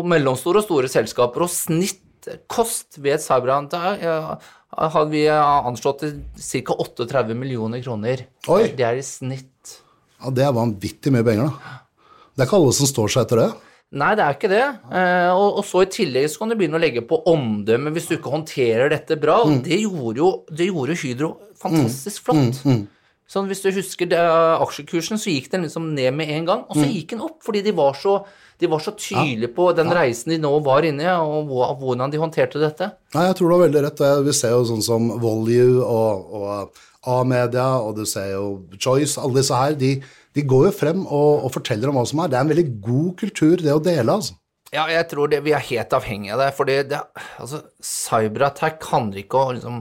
og 0.00 0.08
mellomstore 0.08 0.62
og 0.62 0.64
store 0.64 0.88
selskaper, 0.88 1.44
og 1.44 1.52
snittkost 1.52 2.96
ved 3.00 3.18
et 3.18 3.24
cyberantak 3.24 4.00
ja, 4.00 4.18
hadde 4.70 5.08
vi 5.12 5.26
anslått 5.28 6.00
til 6.04 6.20
ca. 6.64 6.80
38 6.80 7.36
millioner 7.36 7.82
kroner. 7.84 8.24
Oi. 8.48 8.70
Det 8.72 8.86
er 8.86 8.96
i 9.00 9.04
snitt. 9.04 9.80
Ja, 10.20 10.30
Det 10.32 10.44
er 10.48 10.56
vanvittig 10.56 11.12
mye 11.12 11.24
penger, 11.26 11.50
da. 11.52 11.80
Det 12.32 12.44
er 12.44 12.48
ikke 12.48 12.60
alle 12.62 12.72
som 12.76 12.88
står 12.88 13.12
seg 13.12 13.26
etter 13.26 13.44
det. 13.44 13.50
Nei, 13.90 14.12
det 14.14 14.22
er 14.22 14.36
ikke 14.36 14.50
det. 14.52 14.62
Eh, 14.94 15.32
og, 15.34 15.58
og 15.58 15.64
så 15.66 15.82
i 15.82 15.90
tillegg 15.90 16.28
så 16.30 16.42
kan 16.42 16.52
du 16.52 16.56
begynne 16.58 16.78
å 16.78 16.82
legge 16.82 17.02
på 17.02 17.18
omdømme 17.30 17.90
hvis 17.94 18.06
du 18.06 18.14
ikke 18.16 18.30
håndterer 18.36 18.92
dette 18.92 19.18
bra. 19.18 19.40
Mm. 19.48 19.60
det 19.66 19.80
gjorde 19.82 20.22
jo 20.22 20.30
det 20.46 20.68
gjorde 20.70 20.98
Hydro 21.00 21.30
fantastisk 21.60 22.28
flott. 22.28 22.62
Sånn 23.30 23.46
Hvis 23.46 23.62
du 23.62 23.68
husker 23.70 24.08
det, 24.10 24.18
aksjekursen, 24.18 25.18
så 25.20 25.30
gikk 25.30 25.52
den 25.52 25.62
liksom 25.62 25.92
ned 25.94 26.16
med 26.18 26.30
en 26.34 26.46
gang, 26.48 26.62
og 26.66 26.74
så 26.74 26.86
gikk 26.88 27.12
den 27.12 27.20
opp 27.22 27.44
fordi 27.46 27.60
de 27.62 27.74
var 27.78 27.94
så, 27.94 28.16
de 28.58 28.70
var 28.70 28.82
så 28.82 28.90
tydelige 28.98 29.52
på 29.54 29.68
den 29.78 29.92
reisen 29.94 30.34
de 30.34 30.38
nå 30.42 30.50
var 30.66 30.86
inne 30.88 31.04
i, 31.06 31.12
og 31.14 31.78
hvordan 31.78 32.10
de 32.10 32.18
håndterte 32.18 32.58
dette. 32.58 32.90
Nei, 33.14 33.28
jeg 33.28 33.38
tror 33.38 33.52
du 33.52 33.54
har 33.54 33.62
veldig 33.68 33.84
rett. 33.86 34.02
Vi 34.26 34.34
ser 34.34 34.56
jo 34.56 34.64
sånn 34.72 34.82
som 34.82 35.06
Volue 35.22 35.78
og, 35.78 36.34
og 36.40 36.82
A-media, 37.06 37.68
og 37.78 38.00
du 38.00 38.02
ser 38.08 38.32
jo 38.34 38.48
Choice, 38.74 39.14
alle 39.22 39.38
disse 39.38 39.62
her, 39.62 39.78
de, 39.78 39.94
de 40.36 40.42
går 40.46 40.66
jo 40.68 40.72
frem 40.76 41.00
og, 41.06 41.44
og 41.46 41.52
forteller 41.56 41.90
om 41.90 41.96
hva 41.98 42.04
som 42.06 42.20
er. 42.22 42.28
Det 42.30 42.38
er 42.38 42.44
en 42.46 42.52
veldig 42.52 42.68
god 42.84 43.10
kultur, 43.24 43.56
det 43.64 43.72
å 43.74 43.82
dele, 43.82 44.14
altså. 44.20 44.36
Ja, 44.70 44.84
jeg 44.86 45.08
tror 45.10 45.26
det, 45.32 45.40
vi 45.42 45.50
er 45.56 45.64
helt 45.66 45.94
avhengige 45.96 46.36
av 46.36 46.44
det. 46.44 46.50
fordi 46.54 46.76
det, 46.92 47.00
altså, 47.42 47.58
Cyberattack 47.82 48.84
handler 48.92 49.22
ikke 49.24 49.40
om 49.40 49.56
liksom, 49.56 49.80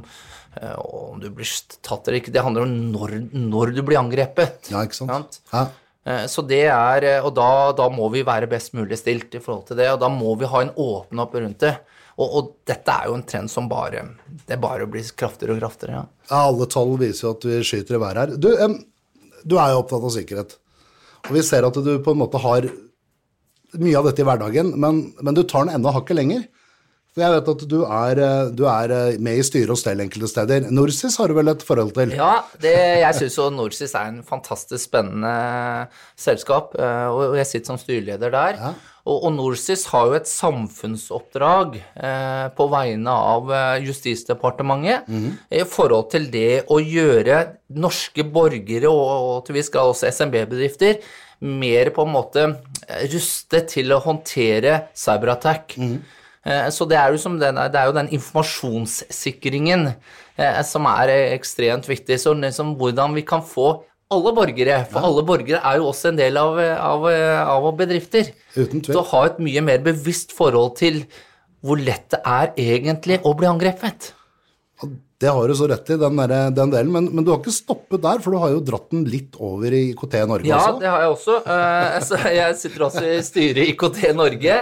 eh, 0.62 0.79
om 0.79 1.20
du 1.22 1.27
blir 1.29 1.51
tatt 1.86 2.08
eller 2.08 2.18
ikke, 2.22 2.34
det 2.34 2.41
handler 2.46 2.65
om 2.65 2.74
når, 2.96 3.13
når 3.38 3.75
du 3.77 3.84
blir 3.86 4.00
angrepet. 4.01 4.72
Ja, 4.74 4.82
ikke 4.88 4.98
sant? 4.98 5.39
Ja. 5.53 5.68
Eh, 6.10 6.25
Så 6.32 6.41
det 6.50 6.63
er, 6.74 7.06
eh, 7.06 7.22
og 7.25 7.36
da, 7.38 7.50
da 7.77 7.86
må 7.94 8.10
vi 8.13 8.24
være 8.25 8.50
best 8.50 8.74
mulig 8.74 8.98
stilt 8.98 9.36
i 9.38 9.44
forhold 9.44 9.68
til 9.70 9.77
det, 9.77 9.91
og 9.94 10.01
da 10.01 10.10
må 10.10 10.34
vi 10.41 10.50
ha 10.50 10.63
en 10.65 10.74
åpen 10.75 11.22
opp 11.22 11.38
rundt 11.38 11.62
det. 11.68 11.75
Og, 12.20 12.25
og 12.36 12.48
dette 12.68 12.91
er 12.91 13.08
jo 13.08 13.13
en 13.15 13.24
trend 13.24 13.48
som 13.48 13.70
bare 13.72 14.01
Det 14.50 14.58
bare 14.60 14.84
blir 14.91 15.06
kraftigere 15.15 15.53
og 15.56 15.62
kraftigere. 15.62 16.01
ja. 16.01 16.39
Alle 16.50 16.65
tall 16.68 16.98
viser 17.00 17.29
jo 17.29 17.36
at 17.38 17.46
vi 17.48 17.62
skyter 17.63 17.96
i 17.96 18.01
været 18.01 18.18
her. 18.20 18.34
Du, 18.41 18.50
du 19.43 19.58
er 19.58 19.74
jo 19.74 19.84
opptatt 19.84 20.05
av 20.05 20.13
sikkerhet. 20.15 20.55
Og 21.27 21.34
vi 21.36 21.43
ser 21.46 21.67
at 21.67 21.75
du 21.84 21.91
på 22.03 22.15
en 22.15 22.22
måte 22.22 22.41
har 22.41 22.67
mye 23.79 23.98
av 24.00 24.08
dette 24.10 24.24
i 24.24 24.27
hverdagen, 24.27 24.74
men, 24.81 25.01
men 25.22 25.38
du 25.38 25.43
tar 25.43 25.67
den 25.67 25.77
enda 25.77 25.93
hakket 25.93 26.17
lenger. 26.17 26.46
For 27.16 27.24
jeg 27.24 27.34
vet 27.34 27.48
at 27.51 27.63
du 27.72 27.80
er, 27.84 28.20
eh, 28.22 28.51
du 28.54 28.63
er 28.70 28.94
eh, 28.94 29.18
med 29.22 29.39
i 29.42 29.46
styre 29.46 29.74
og 29.74 29.80
stell 29.82 30.04
enkelte 30.04 30.30
steder. 30.30 30.68
Norsis 30.70 31.18
har 31.18 31.32
du 31.32 31.38
vel 31.39 31.50
et 31.50 31.66
forhold 31.66 31.96
til? 31.98 32.13
Ja, 32.18 32.44
det, 32.62 32.75
jeg 33.01 33.18
syns 33.18 33.39
jo 33.39 33.48
Norsis 33.54 33.96
er 33.98 34.12
en 34.12 34.22
fantastisk 34.28 34.84
spennende 34.86 35.34
selskap, 36.20 36.78
eh, 36.78 37.08
og 37.10 37.38
jeg 37.39 37.50
sitter 37.50 37.74
som 37.74 37.82
styreleder 37.82 38.34
der. 38.36 38.62
Og, 39.10 39.24
og 39.25 39.34
Norsis 39.34 39.88
har 39.89 40.12
jo 40.12 40.20
et 40.20 40.30
samfunnsoppdrag 40.30 41.80
eh, 41.82 42.46
på 42.54 42.68
vegne 42.70 43.16
av 43.34 43.50
Justisdepartementet 43.82 45.10
i 45.10 45.63
forhold 45.66 46.12
til 46.13 46.30
det 46.30 46.68
å 46.70 46.78
gjøre 46.78 47.42
norske 47.74 48.28
borgere, 48.30 48.92
og, 48.92 49.10
og 49.32 49.42
til 49.48 49.58
vi 49.58 49.66
skal 49.66 49.96
også 49.96 50.13
SMB-bedrifter, 50.13 51.01
mer 51.39 51.89
på 51.96 52.04
en 52.04 52.13
måte 52.13 52.46
rustet 53.12 53.70
til 53.75 53.94
å 53.96 54.01
håndtere 54.04 54.89
cyberattack. 54.98 55.78
Eh, 55.80 56.00
Så 56.74 56.88
det 56.89 56.98
er 56.98 57.13
den, 57.13 57.60
det 57.70 57.79
er 57.79 57.89
jo 57.89 57.96
den 57.98 58.10
informasjonssikringen 58.15 59.91
eh, 59.91 60.62
som 60.65 60.88
er 60.89 61.13
eh, 61.13 61.36
ekstremt 61.36 61.88
viktig. 61.89 62.20
Så 62.20 62.34
liksom 62.34 62.75
hvordan 62.79 63.15
vi 63.18 63.25
kan 63.27 63.44
få 63.46 63.84
alle 64.10 64.34
borgere, 64.34 64.84
for 64.89 65.06
alle 65.06 65.22
borgere 65.25 65.62
er 65.62 65.77
jo 65.77 65.89
også 65.91 66.10
en 66.10 66.18
del 66.18 66.38
av, 66.41 66.58
av, 66.58 67.03
av 67.53 67.68
bedrifter, 67.77 68.32
Uten 68.56 68.82
tvil. 68.82 68.88
til 68.89 69.01
å 69.03 69.10
ha 69.12 69.25
et 69.27 69.41
mye 69.46 69.62
mer 69.62 69.84
bevisst 69.86 70.34
forhold 70.34 70.79
til 70.79 71.03
hvor 71.62 71.77
lett 71.77 72.08
det 72.10 72.22
er 72.25 72.56
egentlig 72.58 73.20
å 73.27 73.36
bli 73.38 73.50
angrepet. 73.50 74.13
Det 75.20 75.28
har 75.36 75.52
du 75.52 75.56
så 75.60 75.68
rett 75.68 75.90
i, 75.92 75.98
den, 76.00 76.16
der, 76.22 76.34
den 76.56 76.70
delen. 76.72 76.92
Men, 76.96 77.08
men 77.12 77.26
du 77.28 77.34
har 77.34 77.42
ikke 77.42 77.52
stoppet 77.52 78.00
der, 78.06 78.22
for 78.24 78.32
du 78.32 78.40
har 78.40 78.54
jo 78.54 78.62
dratt 78.64 78.86
den 78.94 79.02
litt 79.12 79.36
over 79.44 79.74
i 79.76 79.90
IKT 79.92 80.16
Norge 80.30 80.48
Ja, 80.48 80.62
også. 80.62 80.80
det 80.80 80.88
har 80.94 81.04
jeg 81.04 81.16
også. 81.16 81.36
Uh, 81.44 81.98
så 82.08 82.20
jeg 82.38 82.60
sitter 82.62 82.86
også 82.88 83.04
i 83.04 83.18
styret 83.28 83.60
i 83.66 83.74
IKT 83.74 84.00
Norge. 84.16 84.60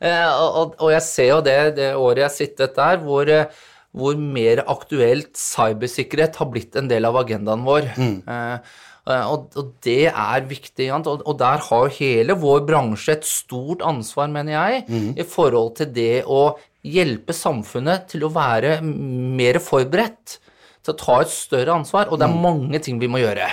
Eh, 0.00 0.28
og, 0.46 0.78
og 0.80 0.94
jeg 0.94 1.04
ser 1.04 1.28
jo 1.34 1.42
det, 1.44 1.58
det 1.76 1.90
året 1.98 2.22
jeg 2.22 2.28
har 2.30 2.36
sittet 2.38 2.80
der, 2.80 3.02
hvor, 3.04 3.28
eh, 3.28 3.60
hvor 3.98 4.16
mer 4.38 4.64
aktuelt 4.64 5.36
cybersikkerhet 5.36 6.40
har 6.40 6.48
blitt 6.56 6.80
en 6.80 6.88
del 6.88 7.04
av 7.08 7.20
agendaen 7.20 7.68
vår. 7.68 7.92
Eh, 8.00 8.78
og, 9.08 9.54
og 9.58 9.70
det 9.84 10.10
er 10.10 10.48
viktig. 10.48 10.88
Og, 10.94 11.22
og 11.24 11.38
der 11.40 11.62
har 11.68 11.94
hele 11.98 12.36
vår 12.38 12.64
bransje 12.68 13.16
et 13.16 13.28
stort 13.28 13.84
ansvar, 13.86 14.28
mener 14.32 14.56
jeg, 14.56 14.82
i 15.18 15.26
forhold 15.26 15.76
til 15.80 15.92
det 15.96 16.24
å 16.28 16.42
hjelpe 16.86 17.34
samfunnet 17.36 18.08
til 18.12 18.26
å 18.26 18.32
være 18.34 18.78
mer 18.84 19.60
forberedt. 19.64 20.38
Til 20.84 20.94
å 20.94 20.98
ta 21.00 21.18
et 21.24 21.32
større 21.32 21.80
ansvar. 21.80 22.12
Og 22.12 22.20
det 22.20 22.28
er 22.28 22.42
mange 22.48 22.82
ting 22.84 23.00
vi 23.00 23.10
må 23.10 23.22
gjøre. 23.22 23.48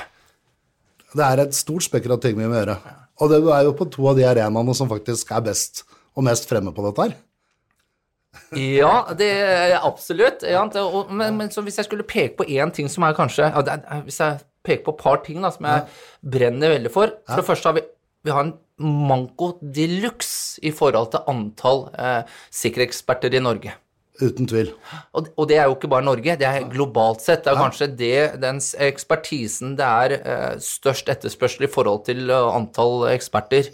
Det 1.16 1.24
er 1.26 1.46
et 1.46 1.56
stort 1.56 1.86
spekter 1.88 2.14
av 2.16 2.22
ting 2.24 2.36
vi 2.38 2.48
må 2.48 2.58
gjøre. 2.58 2.78
Og 3.24 3.32
det 3.32 3.40
er 3.40 3.68
jo 3.68 3.76
på 3.80 3.88
to 3.92 4.10
av 4.12 4.18
de 4.18 4.26
arenaene 4.28 4.76
som 4.76 4.92
faktisk 4.92 5.32
er 5.32 5.46
best 5.46 5.86
og 6.16 6.26
mest 6.28 6.48
fremme 6.50 6.74
på 6.76 6.84
dette 6.86 7.08
her. 7.08 7.16
Ja, 8.56 9.06
det 9.16 9.30
er 9.32 9.78
absolutt. 9.80 10.44
Ja, 10.48 10.66
men, 11.10 11.38
men 11.40 11.48
hvis 11.50 11.80
jeg 11.80 11.88
skulle 11.88 12.08
peke 12.08 12.36
på 12.42 12.48
én 12.52 12.72
ting 12.76 12.90
som 12.92 13.06
er 13.08 13.16
kanskje 13.16 13.48
ja, 13.48 13.64
er, 13.64 14.04
Hvis 14.04 14.20
jeg 14.20 14.42
peker 14.66 14.84
på 14.88 14.96
et 14.96 15.02
par 15.04 15.24
ting 15.26 15.42
da, 15.46 15.54
som 15.54 15.68
jeg 15.70 15.88
brenner 16.36 16.76
veldig 16.76 16.92
for 16.94 17.16
For 17.28 17.42
det 17.42 17.48
første 17.48 17.72
har 17.72 17.78
vi, 17.80 17.86
vi 18.26 18.34
har 18.36 18.48
en 18.48 18.56
manko 18.82 19.54
de 19.62 19.88
luxe 20.02 20.60
i 20.66 20.74
forhold 20.76 21.14
til 21.14 21.28
antall 21.32 21.86
eh, 21.96 22.38
sikkerhetseksperter 22.52 23.38
i 23.38 23.44
Norge. 23.44 23.76
Uten 24.16 24.48
tvil. 24.48 24.72
Og, 25.12 25.28
og 25.36 25.48
det 25.50 25.58
er 25.60 25.68
jo 25.68 25.76
ikke 25.76 25.90
bare 25.92 26.06
Norge, 26.08 26.38
det 26.40 26.48
er 26.48 26.68
globalt 26.72 27.24
sett. 27.24 27.44
Det 27.44 27.52
er 27.52 27.60
kanskje 27.60 27.88
det, 28.00 28.18
den 28.44 28.62
ekspertisen 28.88 29.76
det 29.80 29.88
er 29.88 30.16
eh, 30.20 30.52
størst 30.64 31.12
etterspørsel 31.12 31.68
i 31.68 31.72
forhold 31.72 32.06
til 32.08 32.30
eh, 32.32 32.52
antall 32.56 33.10
eksperter. 33.12 33.72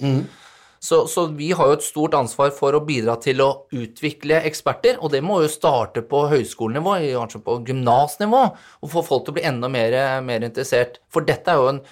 Så, 0.82 1.04
så 1.08 1.28
vi 1.38 1.52
har 1.54 1.70
jo 1.70 1.78
et 1.78 1.86
stort 1.86 2.16
ansvar 2.18 2.50
for 2.58 2.74
å 2.74 2.82
bidra 2.82 3.14
til 3.22 3.44
å 3.46 3.50
utvikle 3.70 4.40
eksperter, 4.50 4.98
og 4.98 5.14
det 5.14 5.22
må 5.22 5.38
jo 5.44 5.52
starte 5.54 6.02
på 6.02 6.24
høyskolenivå, 6.32 6.96
kanskje 7.14 7.42
på 7.46 7.60
gymnasnivå, 7.68 8.40
og 8.82 8.90
få 8.90 9.04
folk 9.06 9.28
til 9.28 9.36
å 9.36 9.38
bli 9.38 9.46
enda 9.46 9.70
mer, 9.70 9.94
mer 10.26 10.48
interessert. 10.48 10.98
For 11.14 11.28
dette 11.28 11.54
er, 11.54 11.62
jo 11.62 11.70
en, 11.76 11.84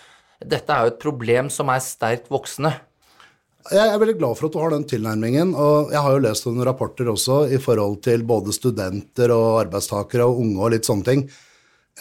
dette 0.42 0.74
er 0.74 0.88
jo 0.88 0.96
et 0.96 1.04
problem 1.06 1.54
som 1.54 1.70
er 1.70 1.86
sterkt 1.86 2.34
voksende. 2.34 2.74
Jeg 3.70 3.86
er 3.86 4.02
veldig 4.02 4.18
glad 4.18 4.40
for 4.40 4.48
at 4.48 4.56
du 4.56 4.62
har 4.64 4.74
den 4.74 4.88
tilnærmingen, 4.90 5.54
og 5.54 5.94
jeg 5.94 6.02
har 6.02 6.16
jo 6.16 6.26
lest 6.26 6.48
noen 6.48 6.66
rapporter 6.66 7.14
også 7.14 7.44
i 7.54 7.60
forhold 7.62 8.00
til 8.08 8.26
både 8.26 8.56
studenter 8.56 9.30
og 9.36 9.66
arbeidstakere 9.68 10.26
og 10.26 10.42
unge 10.42 10.64
og 10.64 10.74
litt 10.74 10.90
sånne 10.90 11.06
ting. 11.06 11.28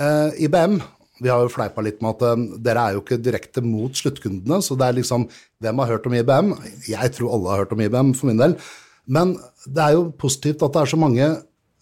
Eh, 0.01 0.47
IBM, 0.47 0.79
vi 1.23 1.31
har 1.33 1.43
jo 1.43 1.53
fleipa 1.53 1.83
litt 1.85 2.03
med 2.05 2.17
at 2.17 2.27
eh, 2.29 2.47
dere 2.69 2.85
er 2.85 2.97
jo 2.97 3.03
ikke 3.05 3.21
direkte 3.23 3.65
mot 3.65 3.95
sluttkundene, 3.99 4.61
så 4.65 4.77
det 4.79 4.89
er 4.89 4.99
liksom 5.01 5.27
hvem 5.63 5.83
har 5.83 5.93
hørt 5.95 6.07
om 6.09 6.17
IBM? 6.19 6.55
Jeg 6.89 7.15
tror 7.17 7.35
alle 7.37 7.53
har 7.53 7.65
hørt 7.65 7.75
om 7.75 7.85
IBM 7.85 8.15
for 8.19 8.31
min 8.31 8.41
del, 8.41 8.57
men 9.09 9.37
det 9.67 9.85
er 9.85 9.97
jo 9.97 10.09
positivt 10.21 10.63
at 10.65 10.75
det 10.75 10.83
er 10.85 10.93
så 10.93 11.01
mange 11.01 11.29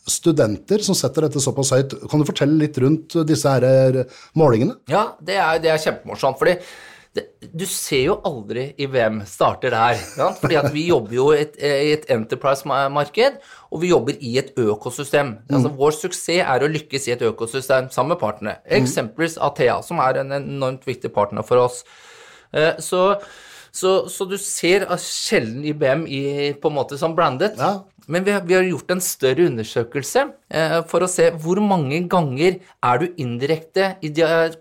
studenter 0.07 0.83
som 0.87 0.95
setter 0.95 1.27
dette 1.27 1.43
såpass 1.43 1.73
høyt. 1.75 1.97
Kan 2.11 2.23
du 2.23 2.29
fortelle 2.29 2.61
litt 2.61 2.77
rundt 2.83 3.19
disse 3.27 3.51
her 3.51 3.67
eh, 3.67 4.19
målingene? 4.39 4.79
Ja, 4.91 5.09
det 5.21 5.39
er, 5.41 5.63
det 5.63 5.73
er 5.73 5.83
kjempemorsomt, 5.83 6.39
fordi 6.41 6.59
det, 7.17 7.25
du 7.57 7.65
ser 7.67 8.03
jo 8.11 8.15
aldri 8.29 8.67
i 8.79 8.87
hvem 8.91 9.23
starter 9.29 9.75
her. 9.75 9.97
sant? 10.13 10.39
Fordi 10.43 10.59
at 10.61 10.69
vi 10.75 10.87
jobber 10.91 11.17
jo 11.17 11.31
i 11.35 11.41
et, 11.43 11.57
et 11.65 12.05
enterprise-marked, 12.13 13.41
og 13.73 13.83
vi 13.83 13.91
jobber 13.91 14.21
i 14.21 14.37
et 14.41 14.53
økosystem. 14.61 15.35
Altså, 15.51 15.73
vår 15.81 15.97
suksess 15.97 16.45
er 16.45 16.63
å 16.67 16.71
lykkes 16.71 17.09
i 17.09 17.15
et 17.17 17.25
økosystem 17.27 17.89
sammen 17.95 18.15
med 18.15 18.23
partnere. 18.23 18.61
Eksempelvis 18.79 19.39
Athea, 19.43 19.81
som 19.83 19.99
er 20.05 20.23
en 20.23 20.37
enormt 20.39 20.87
viktig 20.87 21.13
partner 21.17 21.47
for 21.47 21.65
oss. 21.67 21.83
Eh, 22.53 22.75
Så, 22.79 23.03
så, 23.77 23.91
så 24.09 24.25
du 24.25 24.37
ser 24.41 24.87
sjelden 25.03 25.65
IBM 25.69 26.07
i, 26.09 26.23
på 26.57 26.71
en 26.71 26.77
måte 26.79 26.97
som 27.01 27.17
brandet. 27.17 27.59
Ja. 27.61 27.83
Men 28.07 28.25
vi 28.25 28.31
har, 28.31 28.43
vi 28.47 28.55
har 28.55 28.63
gjort 28.63 28.93
en 28.95 29.01
større 29.03 29.49
undersøkelse 29.51 30.23
eh, 30.55 30.77
for 30.91 31.03
å 31.03 31.09
se 31.11 31.27
hvor 31.43 31.59
mange 31.63 31.99
ganger 32.11 32.61
er 32.63 33.01
du 33.03 33.07
indirekte 33.23 33.97
i 34.07 34.13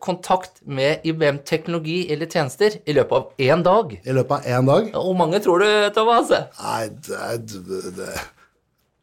kontakt 0.01 0.63
med 0.65 1.05
IBM-teknologi 1.05 1.99
eller 2.13 2.31
tjenester 2.31 2.79
i 2.81 2.95
løpet 2.97 3.13
av 3.19 3.45
én 3.49 3.65
dag. 3.65 3.93
I 4.01 4.15
løpet 4.17 4.39
av 4.39 4.49
én 4.49 4.71
dag? 4.71 4.89
Hvor 4.97 5.19
mange 5.19 5.41
tror 5.45 5.61
du, 5.61 5.69
Thomas? 5.93 6.33
Nei, 6.57 6.89
det, 7.05 7.61
det. 7.99 8.09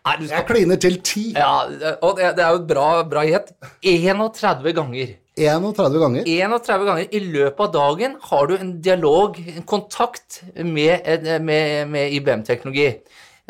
Nei. 0.03 0.19
Jeg 0.27 0.47
kliner 0.49 0.79
til 0.83 0.99
ti. 1.07 1.29
Ja, 1.39 1.69
og 2.03 2.19
det, 2.19 2.35
det 2.35 2.43
er 2.43 2.57
jo 2.57 2.63
et 2.65 2.71
bra, 2.71 2.87
bra 3.07 3.23
gjett. 3.29 3.53
31 3.87 4.73
ganger. 4.75 5.19
31 5.39 6.01
ganger. 6.03 6.27
31 6.27 6.87
ganger 6.89 7.15
i 7.15 7.21
løpet 7.25 7.63
av 7.69 7.71
dagen 7.77 8.17
har 8.27 8.51
du 8.51 8.57
en 8.59 8.73
dialog, 8.83 9.39
en 9.39 9.65
kontakt 9.65 10.43
med, 10.59 11.07
med, 11.47 11.87
med 11.95 12.17
IBM-teknologi. 12.19 12.91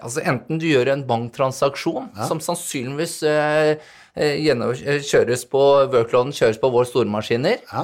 Altså 0.00 0.22
Enten 0.24 0.56
du 0.58 0.64
gjør 0.64 0.88
en 0.94 1.02
banktransaksjon, 1.06 2.06
som 2.26 2.38
sannsynligvis 2.40 3.18
eh, 3.28 3.74
eh, 4.16 4.38
eh, 4.48 5.02
kjøres 5.04 5.44
på 5.52 5.60
workloaden 5.92 6.32
kjøres 6.32 6.56
på 6.62 6.70
våre 6.72 6.88
stormaskiner. 6.88 7.58
Ja. 7.68 7.82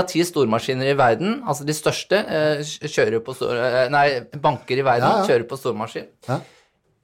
Av 0.00 0.06
ti 0.08 0.24
stormaskiner 0.24 0.88
i 0.94 0.96
verden, 0.98 1.42
altså 1.44 1.66
de 1.68 1.76
største, 1.76 2.22
eh, 2.24 2.62
kjører 2.88 3.20
på 3.26 3.34
stor, 3.36 3.52
eh, 3.52 3.88
Nei, 3.92 4.06
banker 4.40 4.80
i 4.80 4.86
verden 4.86 5.04
Ja, 5.10 5.18
ja. 5.20 5.28
kjører 5.28 5.46
på 5.52 5.60
stormaskin. 5.60 6.08
Ja. 6.28 6.40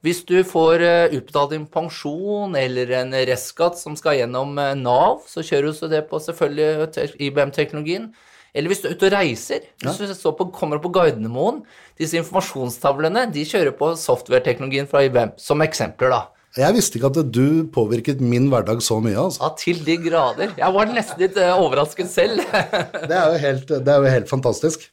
Hvis 0.01 0.23
du 0.25 0.37
får 0.47 0.81
eh, 0.81 1.13
utbetalt 1.19 1.51
din 1.53 1.67
pensjon 1.67 2.55
eller 2.57 2.91
en 3.03 3.11
restskatt 3.29 3.77
som 3.77 3.95
skal 3.99 4.17
gjennom 4.17 4.55
Nav, 4.81 5.21
så 5.29 5.43
kjører 5.45 5.77
du 5.77 5.87
det 5.93 6.05
på 6.09 6.19
selvfølgelig 6.25 6.91
te- 6.95 7.07
IBM-teknologien. 7.29 8.09
Eller 8.53 8.71
hvis 8.71 8.81
du 8.83 8.89
er 8.89 8.97
ute 8.97 9.09
og 9.09 9.15
reiser. 9.15 9.69
Hvis 9.83 10.01
du 10.01 10.15
så 10.17 10.33
på, 10.37 10.49
kommer 10.55 10.81
på 10.81 10.91
Gardermoen, 10.95 11.61
disse 11.99 12.17
informasjonstavlene, 12.21 13.27
de 13.33 13.45
kjører 13.47 13.75
på 13.77 13.93
software-teknologien 13.99 14.89
fra 14.89 15.05
IBM, 15.05 15.35
som 15.41 15.65
eksempler, 15.65 16.13
da. 16.15 16.25
Jeg 16.57 16.73
visste 16.73 16.97
ikke 16.97 17.11
at 17.11 17.17
du 17.29 17.67
påvirket 17.69 18.21
min 18.25 18.47
hverdag 18.49 18.79
så 18.81 18.97
mye. 19.03 19.13
altså. 19.13 19.43
Ja, 19.43 19.49
til 19.59 19.83
de 19.85 19.95
grader. 20.01 20.55
Jeg 20.57 20.73
var 20.73 20.89
nesten 20.89 21.21
litt 21.21 21.37
eh, 21.37 21.51
overrasket 21.53 22.09
selv. 22.09 22.41
Det 23.09 23.15
er, 23.15 23.35
helt, 23.43 23.69
det 23.69 23.93
er 23.93 24.01
jo 24.01 24.09
helt 24.15 24.29
fantastisk. 24.31 24.87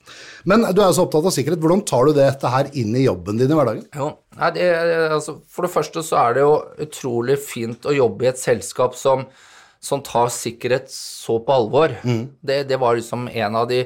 Men 0.45 0.67
du 0.69 0.83
er 0.83 0.91
jo 0.91 0.99
så 0.99 1.07
opptatt 1.07 1.31
av 1.31 1.35
sikkerhet. 1.35 1.63
Hvordan 1.63 1.83
tar 1.89 2.07
du 2.07 2.13
dette 2.17 2.53
her 2.53 2.69
inn 2.77 2.93
i 2.93 3.07
jobben 3.07 3.41
din 3.41 3.51
i 3.51 3.57
hverdagen? 3.57 3.87
Jo, 3.97 4.11
nei, 4.37 4.53
det, 4.55 4.69
altså, 5.17 5.39
for 5.49 5.67
det 5.67 5.73
første 5.73 6.05
så 6.05 6.21
er 6.27 6.37
det 6.37 6.45
jo 6.45 6.55
utrolig 6.87 7.39
fint 7.41 7.89
å 7.89 7.97
jobbe 7.97 8.29
i 8.29 8.31
et 8.35 8.41
selskap 8.41 8.97
som, 9.01 9.25
som 9.87 10.03
tar 10.05 10.29
sikkerhet 10.35 10.91
så 10.93 11.39
på 11.47 11.55
alvor. 11.55 11.95
Det, 12.43 12.65
det 12.69 12.79
var 12.83 12.99
liksom 12.99 13.29
en 13.31 13.57
av 13.63 13.71
de 13.71 13.85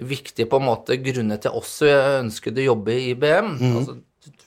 viktige 0.00 0.46
på 0.48 0.60
en 0.60 0.68
måte 0.68 1.00
grunnene 1.02 1.40
til 1.42 1.56
oss 1.58 1.80
ønsket 1.88 2.60
å 2.60 2.68
jobbe 2.70 2.94
i 2.94 3.10
IBM. 3.14 3.56
Altså, 3.80 3.96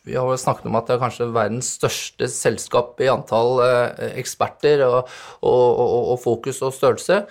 vi 0.03 0.15
har 0.19 0.37
snakket 0.37 0.67
om 0.69 0.75
at 0.75 0.87
det 0.89 0.95
er 0.97 1.01
kanskje 1.01 1.29
verdens 1.33 1.69
største 1.77 2.27
selskap 2.31 2.99
i 3.01 3.07
antall 3.11 3.61
eh, 3.63 4.17
eksperter 4.19 4.83
og, 4.85 5.11
og, 5.41 5.79
og, 5.79 6.09
og 6.13 6.17
fokus 6.23 6.59
og 6.61 6.73
størrelse. 6.75 7.21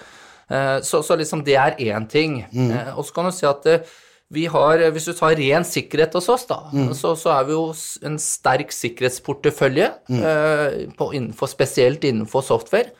Eh, 0.48 0.78
så, 0.82 1.02
så 1.04 1.16
liksom 1.20 1.44
det 1.44 1.58
er 1.60 1.76
én 1.78 2.08
ting. 2.08 2.40
Eh, 2.72 2.92
og 2.96 3.04
så 3.06 3.14
kan 3.18 3.28
du 3.28 3.34
si 3.36 3.46
at 3.48 3.68
eh, 3.68 3.84
vi 4.32 4.46
har, 4.48 4.80
Hvis 4.94 5.04
du 5.10 5.12
tar 5.12 5.34
ren 5.36 5.64
sikkerhet 5.66 6.14
hos 6.16 6.28
oss, 6.32 6.46
da, 6.48 6.62
så, 6.96 7.12
så 7.18 7.34
er 7.34 7.48
vi 7.48 7.52
jo 7.52 7.66
en 8.08 8.16
sterk 8.20 8.72
sikkerhetsportefølje, 8.72 9.88
eh, 10.16 10.78
på, 10.96 11.10
innenfor, 11.18 11.50
spesielt 11.52 12.04
innenfor 12.08 12.44
software. 12.46 12.94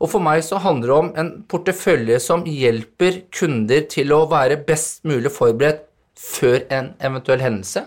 Og 0.00 0.08
for 0.14 0.24
meg 0.24 0.40
så 0.46 0.60
handler 0.64 0.88
det 0.88 0.96
om 0.96 1.12
en 1.20 1.30
portefølje 1.50 2.20
som 2.24 2.46
hjelper 2.48 3.22
kunder 3.34 3.84
til 3.92 4.16
å 4.16 4.24
være 4.30 4.62
best 4.68 5.04
mulig 5.08 5.32
forberedt 5.34 5.84
før 6.18 6.64
en 6.74 6.94
eventuell 7.04 7.44
hendelse. 7.44 7.84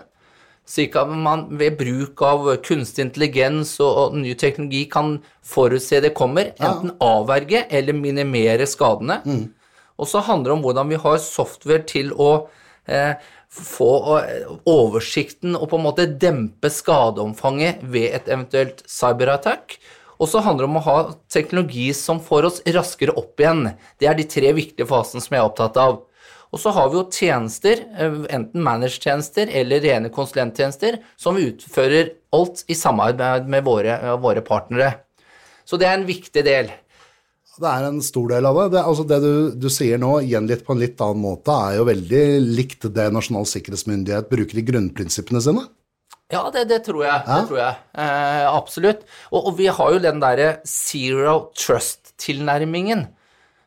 Slik 0.72 0.94
at 0.96 1.10
man 1.10 1.48
ved 1.58 1.74
bruk 1.80 2.22
av 2.22 2.46
kunstig 2.62 3.08
intelligens 3.08 3.74
og, 3.82 3.90
og 3.98 4.18
ny 4.22 4.36
teknologi 4.38 4.84
kan 4.88 5.16
forutse 5.42 5.98
det 6.04 6.14
kommer, 6.14 6.54
enten 6.62 6.94
avverge 7.02 7.66
eller 7.68 7.98
minimere 7.98 8.68
skadene. 8.70 9.18
Og 9.98 10.08
så 10.08 10.22
handler 10.24 10.52
det 10.52 10.58
om 10.60 10.62
hvordan 10.64 10.94
vi 10.94 11.02
har 11.02 11.18
software 11.18 11.82
til 11.90 12.14
å 12.14 12.30
eh, 12.46 12.60
få 13.52 13.90
eh, 14.18 14.52
oversikten 14.68 15.56
og 15.58 15.68
på 15.70 15.78
en 15.78 15.86
måte 15.86 16.06
dempe 16.08 16.70
skadeomfanget 16.72 17.82
ved 17.82 18.14
et 18.16 18.30
eventuelt 18.30 18.82
cyberattack. 18.88 19.76
Og 20.22 20.30
så 20.30 20.42
handler 20.44 20.64
det 20.64 20.70
om 20.70 20.78
å 20.78 20.86
ha 20.86 20.96
teknologi 21.32 21.88
som 21.96 22.20
får 22.22 22.48
oss 22.48 22.62
raskere 22.74 23.14
opp 23.18 23.40
igjen. 23.42 23.72
Det 23.98 24.08
er 24.08 24.16
de 24.18 24.28
tre 24.30 24.52
viktige 24.56 24.86
fasene 24.88 25.24
som 25.24 25.34
jeg 25.34 25.42
er 25.42 25.50
opptatt 25.50 25.78
av. 25.82 26.02
Og 26.52 26.60
så 26.60 26.72
har 26.76 26.90
vi 26.92 26.98
jo 26.98 27.06
tjenester, 27.08 27.80
eh, 27.96 28.18
enten 28.36 28.62
managed-tjenester 28.62 29.48
eller 29.60 29.80
rene 29.80 30.12
konsulenttjenester, 30.12 31.00
som 31.16 31.40
utfører 31.40 32.12
alt 32.32 32.64
i 32.68 32.76
samarbeid 32.76 33.48
med 33.48 33.64
våre, 33.64 33.96
eh, 33.98 34.16
våre 34.20 34.44
partnere. 34.44 35.00
Så 35.64 35.78
det 35.78 35.86
er 35.88 35.94
en 35.94 36.06
viktig 36.06 36.44
del. 36.44 36.70
Det 37.52 37.68
er 37.68 37.84
en 37.84 38.00
stor 38.00 38.30
del 38.32 38.48
av 38.48 38.56
det. 38.56 38.66
Det, 38.72 38.82
altså 38.88 39.04
det 39.04 39.18
du, 39.20 39.32
du 39.60 39.68
sier 39.72 40.00
nå, 40.00 40.14
gjengitt 40.24 40.64
på 40.64 40.72
en 40.72 40.80
litt 40.80 41.00
annen 41.04 41.20
måte, 41.20 41.52
er 41.52 41.78
jo 41.78 41.86
veldig 41.88 42.24
likt 42.56 42.88
det 42.96 43.10
Nasjonal 43.12 43.44
sikkerhetsmyndighet 43.50 44.30
bruker 44.32 44.60
i 44.60 44.64
grunnprinsippene 44.70 45.42
sine. 45.44 45.66
Ja, 46.32 46.46
det, 46.48 46.64
det 46.70 46.80
tror 46.86 47.04
jeg. 47.04 47.24
Det 47.26 47.40
tror 47.50 47.58
jeg. 47.60 47.80
Eh, 48.00 48.46
absolutt. 48.48 49.02
Og, 49.30 49.50
og 49.50 49.58
vi 49.58 49.68
har 49.68 49.92
jo 49.92 50.00
den 50.00 50.22
derre 50.22 50.54
zero 50.68 51.34
trust-tilnærmingen. 51.52 53.04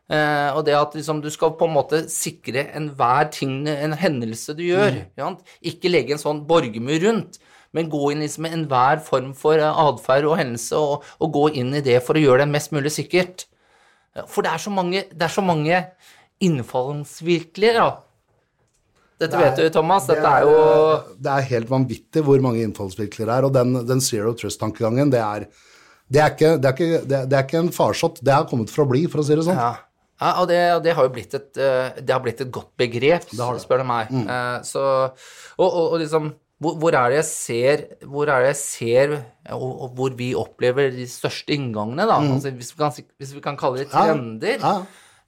Eh, 0.10 0.50
og 0.54 0.65
det 0.65 0.74
at 0.77 0.98
liksom, 0.98 1.22
du 1.22 1.30
skal 1.34 1.54
på 1.58 1.70
en 1.70 1.75
måte 1.77 2.04
sikre 2.10 2.68
enhver 2.77 3.30
ting, 3.34 3.63
en 3.70 3.94
hendelse 3.98 4.58
du 4.58 4.65
gjør. 4.65 5.04
ja, 5.18 5.32
Ikke 5.62 5.94
legge 5.94 6.18
en 6.18 6.22
sånn 6.22 6.42
borgermur 6.50 7.06
rundt, 7.06 7.38
men 7.75 7.89
gå 7.94 8.15
inn 8.15 8.25
liksom, 8.25 8.48
med 8.48 8.58
enhver 8.58 9.01
form 9.06 9.36
for 9.38 9.62
eh, 9.62 9.82
atferd 9.86 10.25
og 10.30 10.39
hendelse, 10.42 10.82
og, 10.82 11.06
og 11.22 11.38
gå 11.38 11.51
inn 11.62 11.74
i 11.77 11.86
det 11.86 12.01
for 12.06 12.18
å 12.18 12.25
gjøre 12.25 12.48
det 12.48 12.54
mest 12.58 12.74
mulig 12.74 12.94
sikkert. 12.98 13.46
For 14.31 14.45
det 14.45 14.53
er 14.53 14.63
så 14.63 14.72
mange, 14.72 15.05
det 15.12 15.25
er 15.27 15.34
så 15.34 15.43
mange 15.43 15.79
innfallsvirkler, 16.43 17.79
da. 17.79 17.88
Dette 19.24 19.39
vet 19.39 19.60
du, 19.60 19.67
Thomas. 19.72 20.07
Dette 20.10 20.27
er 20.27 20.43
jo 20.43 20.55
Det 21.24 21.31
er 21.31 21.50
helt 21.53 21.69
vanvittig 21.72 22.24
hvor 22.25 22.41
mange 22.43 22.63
innfallsvirkler 22.65 23.29
det 23.29 23.38
er, 23.38 23.48
og 23.48 23.55
den, 23.55 23.79
den 23.88 24.03
zero 24.03 24.34
trust-tankegangen, 24.36 25.12
det 25.13 25.24
det 26.05 26.22
det, 26.38 26.62
det, 26.62 26.72
er, 26.72 27.25
det 27.25 27.43
ikke 27.48 27.63
en 27.63 27.74
farsott, 27.74 28.19
det 28.22 28.34
har 28.36 28.48
kommet 28.50 28.69
for 28.69 28.86
å 28.86 28.89
bli, 28.91 29.05
for 29.10 29.24
å 29.24 29.25
si 29.25 29.36
det 29.36 29.45
sånn. 29.48 29.57
Ja, 29.57 29.72
ja 30.22 30.34
og, 30.41 30.50
det, 30.51 30.60
det 30.86 30.93
har 30.93 31.07
jo 31.07 31.13
blitt 31.15 31.34
et, 31.34 31.50
eh, 31.57 31.98
det 31.98 32.13
har 32.13 32.22
blitt 32.22 32.43
et 32.43 32.51
godt 32.53 32.75
begrep, 32.77 33.25
spør 33.34 33.81
du 33.81 33.88
meg. 33.89 34.12
Mm. 34.13 34.27
Så, 34.67 34.84
og, 35.57 35.65
og, 35.65 35.95
og 35.95 35.98
liksom 36.03 36.29
hvor, 36.65 36.77
hvor 36.81 36.98
er 36.98 37.13
det 37.13 37.19
jeg 37.19 37.27
ser 37.29 37.84
Hvor 38.10 38.29
det 38.29 38.38
jeg 38.50 38.57
ser 38.60 39.13
og, 39.53 39.67
og 39.69 39.91
hvor 39.98 40.15
vi 40.17 40.31
opplever 40.38 40.89
de 40.93 41.05
største 41.10 41.53
inngangene, 41.53 42.07
da? 42.10 42.17
Altså, 42.17 42.50
hvis, 42.57 42.74
vi 42.74 42.81
kan, 42.81 43.05
hvis 43.22 43.36
vi 43.36 43.43
kan 43.43 43.60
kalle 43.60 43.84
det 43.84 43.91
trender, 43.93 44.57
ja. 44.57 44.74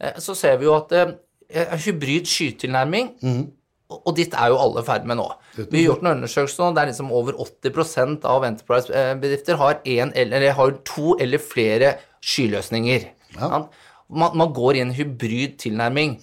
Ja. 0.01 0.15
så 0.22 0.34
ser 0.38 0.58
vi 0.58 0.65
jo 0.65 0.74
at 0.77 0.94
eh, 0.98 1.77
hybrid 1.86 2.25
skytilnærming 2.29 3.13
og 3.24 3.53
og 3.88 4.15
ditt 4.17 4.34
er 4.36 4.51
jo 4.51 4.60
alle 4.60 4.82
i 4.84 4.88
ferd 4.88 5.06
med 5.08 5.15
nå. 5.20 5.25
Vi 5.58 5.79
har 5.79 5.86
gjort 5.86 6.01
en 6.03 6.10
undersøkelse 6.12 6.60
nå 6.60 6.74
der 6.75 6.89
liksom 6.89 7.12
over 7.15 7.38
80% 7.39 8.25
av 8.27 8.44
Enterprise-bedrifter 8.44 9.60
har, 9.62 9.77
en 9.86 10.12
eller, 10.15 10.50
har 10.58 10.74
to 10.88 11.15
eller 11.24 11.39
flere 11.39 11.94
skyløsninger. 12.20 13.08
Sant? 13.38 13.77
Man, 14.08 14.38
man 14.40 14.54
går 14.56 14.78
i 14.78 14.82
en 14.86 14.94
hybrid 14.96 15.58
tilnærming, 15.60 16.14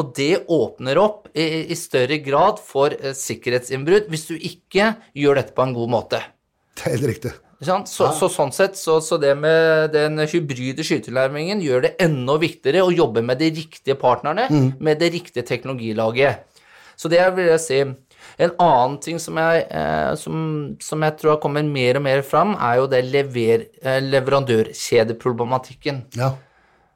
og 0.00 0.14
det 0.16 0.46
åpner 0.48 0.96
opp 0.96 1.26
i, 1.36 1.68
i 1.68 1.76
større 1.76 2.16
grad 2.24 2.62
for 2.64 2.94
eh, 2.96 3.12
sikkerhetsinnbrudd 3.12 4.08
hvis 4.08 4.30
du 4.30 4.38
ikke 4.38 4.94
gjør 5.12 5.42
dette 5.42 5.52
på 5.52 5.66
en 5.66 5.74
god 5.76 5.92
måte. 5.92 6.22
Det 6.74 6.86
er 6.86 6.96
helt 6.96 7.10
riktig. 7.10 7.34
Sant? 7.64 7.88
Så, 7.88 8.08
så 8.16 8.28
sånn 8.32 8.52
sett, 8.52 8.76
så, 8.76 8.98
så 9.00 9.16
det 9.20 9.32
med 9.40 9.92
den 9.94 10.18
hybride 10.28 10.84
skytilnærmingen 10.84 11.62
gjør 11.64 11.86
det 11.86 11.92
enda 12.02 12.36
viktigere 12.40 12.82
å 12.84 12.92
jobbe 12.92 13.22
med 13.24 13.40
de 13.40 13.50
riktige 13.56 13.96
partnerne, 14.00 14.48
med 14.80 15.00
det 15.00 15.12
riktige 15.14 15.46
teknologilaget. 15.48 16.44
Så 16.96 17.08
det 17.10 17.22
vil 17.36 17.48
jeg 17.50 17.62
si. 17.62 17.80
En 18.40 18.52
annen 18.62 18.96
ting 19.02 19.18
som 19.22 19.36
jeg, 19.38 19.66
eh, 19.68 20.14
som, 20.18 20.36
som 20.82 21.02
jeg 21.04 21.16
tror 21.20 21.34
har 21.34 21.42
kommet 21.42 21.68
mer 21.68 22.00
og 22.00 22.04
mer 22.06 22.22
fram, 22.26 22.54
er 22.56 22.80
jo 22.80 22.88
det 22.90 23.02
lever, 23.06 23.66
eh, 23.82 24.00
leverandørkjedeproblematikken. 24.02 26.02
Ja. 26.18 26.32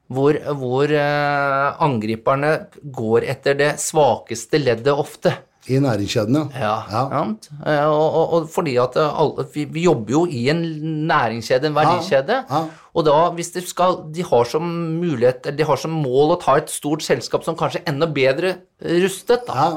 Hvor, 0.09 0.33
hvor 0.57 0.89
eh, 0.89 1.83
angriperne 1.85 2.55
går 2.81 3.27
etter 3.29 3.53
det 3.59 3.75
svakeste 3.83 4.57
leddet 4.57 4.89
ofte. 4.97 5.35
I 5.69 5.77
næringskjeden, 5.83 6.47
ja. 6.57 6.71
Ja, 6.89 7.03
sant? 7.11 7.45
Eh, 7.61 7.83
Og, 7.85 8.15
og, 8.17 8.31
og 8.33 8.47
fordi 8.49 8.73
at 8.81 8.95
eh, 8.97 9.19
alle, 9.21 9.45
vi, 9.53 9.67
vi 9.69 9.83
jobber 9.85 10.15
jo 10.15 10.23
i 10.25 10.47
en 10.49 10.63
næringskjede, 11.11 11.69
en 11.69 11.77
verdikjede. 11.77 12.39
ja. 12.49 12.63
Og 12.97 13.05
da, 13.05 13.13
hvis 13.37 13.51
de 13.53 13.61
skal 13.61 13.99
De 14.11 14.23
har 14.25 14.49
som 14.49 14.65
mulighet, 14.65 15.45
de 15.55 15.63
har 15.63 15.77
som 15.77 15.93
mål 15.93 16.33
å 16.33 16.39
ta 16.41 16.57
et 16.57 16.73
stort 16.73 17.05
selskap 17.05 17.45
som 17.45 17.55
kanskje 17.55 17.83
er 17.83 17.93
enda 17.93 18.09
bedre 18.09 18.55
rustet, 18.81 19.45
da. 19.45 19.53
Ja. 19.53 19.69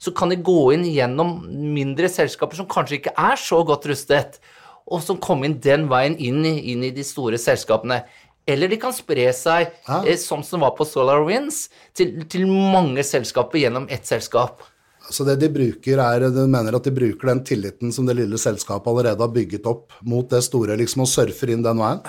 Så 0.00 0.14
kan 0.16 0.30
de 0.32 0.38
gå 0.40 0.70
inn 0.72 0.86
gjennom 0.86 1.40
mindre 1.74 2.08
selskaper 2.08 2.56
som 2.56 2.70
kanskje 2.70 3.00
ikke 3.00 3.16
er 3.18 3.36
så 3.36 3.58
godt 3.68 3.90
rustet, 3.90 4.38
og 4.86 5.02
som 5.04 5.18
kommer 5.20 5.50
inn 5.50 5.58
den 5.60 5.90
veien 5.90 6.14
inn 6.16 6.46
inn 6.46 6.86
i 6.86 6.94
de 6.94 7.02
store 7.04 7.36
selskapene. 7.42 8.04
Eller 8.48 8.68
de 8.72 8.76
kan 8.80 8.92
spre 8.96 9.28
seg, 9.36 9.70
Ja. 9.88 10.02
eh, 10.06 10.16
som 10.16 10.42
som 10.42 10.60
var 10.60 10.72
på 10.78 10.86
SolarWinds, 10.88 11.68
til, 11.94 12.24
til 12.28 12.46
mange 12.46 13.02
selskaper 13.04 13.58
gjennom 13.60 13.86
ett 13.90 14.06
selskap. 14.06 14.62
Så 15.10 15.24
det 15.26 15.38
de 15.40 15.48
bruker 15.50 15.98
er, 15.98 16.28
de 16.30 16.44
mener 16.46 16.74
at 16.76 16.84
de 16.86 16.90
bruker 16.94 17.26
den 17.32 17.40
tilliten 17.44 17.90
som 17.92 18.06
det 18.06 18.14
lille 18.16 18.38
selskapet 18.38 18.86
allerede 18.86 19.18
har 19.24 19.32
bygget 19.34 19.66
opp 19.66 19.92
mot 20.06 20.28
det 20.30 20.42
store, 20.46 20.76
liksom, 20.78 21.02
og 21.02 21.08
surfer 21.10 21.50
inn 21.50 21.62
den 21.66 21.78
veien. 21.82 22.00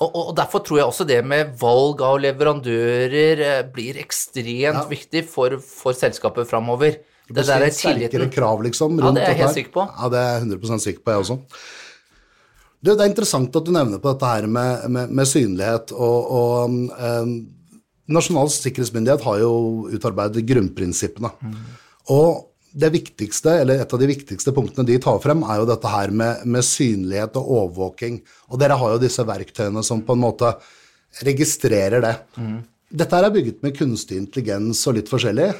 Og, 0.00 0.08
og 0.16 0.28
og 0.30 0.36
derfor 0.38 0.62
tror 0.64 0.78
jeg 0.80 0.86
også 0.88 1.04
det 1.06 1.18
med 1.28 1.50
valg 1.60 2.00
av 2.00 2.16
leverandører 2.24 3.42
eh, 3.44 3.62
blir 3.74 3.98
ekstremt 4.00 4.88
viktig 4.90 5.24
for, 5.28 5.58
for 5.60 5.92
selskapet 5.96 6.48
framover. 6.48 6.96
Det 7.30 7.44
der 7.46 7.62
er 7.62 7.70
Sterkere 7.70 8.08
tilliten. 8.10 8.30
krav, 8.34 8.62
liksom, 8.64 8.96
rundt 8.98 9.20
Ja, 9.20 9.20
det 9.20 9.22
er 9.28 9.36
jeg 9.36 9.42
helt 9.44 9.54
sikker 9.60 9.74
på. 9.76 9.84
Ja, 10.00 10.08
det 10.10 10.18
er 10.18 10.32
jeg 10.32 10.48
100% 10.48 10.82
sikker 10.82 11.04
på, 11.04 11.12
jeg 11.14 11.20
også. 11.26 11.38
Du, 12.80 12.94
det 12.94 13.04
er 13.04 13.10
interessant 13.10 13.56
at 13.56 13.66
du 13.66 13.72
nevner 13.76 14.00
på 14.00 14.12
dette 14.12 14.28
her 14.28 14.46
med, 14.48 14.86
med, 14.88 15.10
med 15.12 15.28
synlighet, 15.28 15.92
og, 15.92 16.30
og 16.32 16.76
um, 16.96 17.34
Nasjonal 18.10 18.48
sikkerhetsmyndighet 18.50 19.22
har 19.22 19.42
jo 19.42 19.52
utarbeidet 19.92 20.42
grunnprinsippene. 20.48 21.30
Og 22.10 22.46
det 22.70 22.90
viktigste, 22.94 23.52
eller 23.62 23.82
et 23.82 23.92
av 23.94 24.00
de 24.00 24.08
viktigste 24.10 24.54
punktene 24.54 24.86
de 24.86 24.98
tar 25.02 25.20
frem, 25.22 25.42
er 25.46 25.60
jo 25.60 25.68
dette 25.68 25.90
her 25.90 26.10
med, 26.14 26.44
med 26.46 26.66
synlighet 26.66 27.38
og 27.38 27.52
overvåking. 27.58 28.20
Og 28.50 28.60
dere 28.62 28.78
har 28.78 28.94
jo 28.94 29.02
disse 29.02 29.24
verktøyene 29.26 29.82
som 29.86 30.02
på 30.06 30.16
en 30.16 30.22
måte 30.24 30.52
registrerer 31.26 32.02
det. 32.04 32.14
Dette 32.90 33.18
her 33.18 33.26
er 33.28 33.34
bygget 33.34 33.62
med 33.62 33.76
kunstig 33.78 34.18
intelligens 34.18 34.82
og 34.90 34.98
litt 34.98 35.10
forskjellig. 35.10 35.50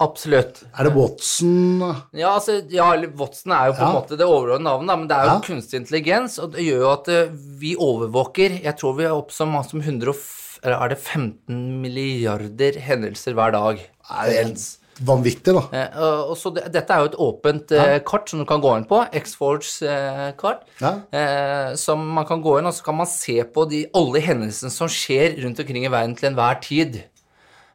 Absolutt. 0.00 0.62
Er 0.78 0.84
det 0.88 0.92
Watson 0.96 1.80
Ja, 2.12 2.34
altså, 2.38 2.58
ja, 2.72 2.86
Watson 3.18 3.52
er 3.52 3.66
jo 3.66 3.72
på 3.76 3.82
en 3.82 3.92
Ja. 3.92 4.00
måte 4.00 4.16
det 4.16 4.26
overordnede 4.26 4.64
navnet, 4.64 4.98
men 4.98 5.08
det 5.08 5.16
er 5.16 5.24
jo 5.24 5.34
Ja. 5.34 5.40
kunstig 5.40 5.80
intelligens, 5.82 6.38
og 6.38 6.52
det 6.52 6.64
gjør 6.64 6.80
jo 6.80 6.92
at 6.92 7.08
eh, 7.08 7.28
vi 7.60 7.74
overvåker 7.76 8.62
Jeg 8.62 8.76
tror 8.78 8.96
vi 8.96 9.04
er 9.04 9.12
opp 9.12 9.30
som, 9.30 9.52
som 9.68 9.80
100 9.80 10.08
og 10.08 10.14
f- 10.14 10.58
eller 10.64 10.76
er 10.80 10.88
det 10.88 10.98
15 10.98 11.82
milliarder 11.82 12.78
hendelser 12.80 13.34
hver 13.34 13.52
dag. 13.52 13.78
er 14.10 14.44
helt 14.44 14.78
vanvittig, 15.04 15.52
da. 15.52 15.62
Eh, 15.76 15.98
og 16.30 16.36
så 16.38 16.54
det, 16.54 16.70
dette 16.72 16.88
er 16.94 17.00
jo 17.00 17.04
et 17.10 17.18
åpent 17.18 17.72
eh, 17.72 17.98
kart 18.06 18.28
som 18.30 18.38
du 18.38 18.44
kan 18.46 18.60
gå 18.62 18.76
inn 18.78 18.84
på, 18.86 19.02
X-Forge-kart, 19.12 20.60
Ja. 20.80 21.00
eh, 21.12 21.74
som 21.74 22.06
man 22.14 22.24
kan 22.26 22.40
gå 22.42 22.58
inn, 22.58 22.66
og 22.66 22.72
så 22.72 22.82
kan 22.84 22.96
man 22.96 23.06
se 23.06 23.42
på 23.42 23.68
de, 23.68 23.86
alle 23.94 24.20
hendelsene 24.20 24.70
som 24.70 24.88
skjer 24.88 25.36
rundt 25.42 25.58
omkring 25.60 25.84
i 25.84 25.88
verden 25.90 26.14
til 26.16 26.30
enhver 26.30 26.60
tid. 26.62 27.02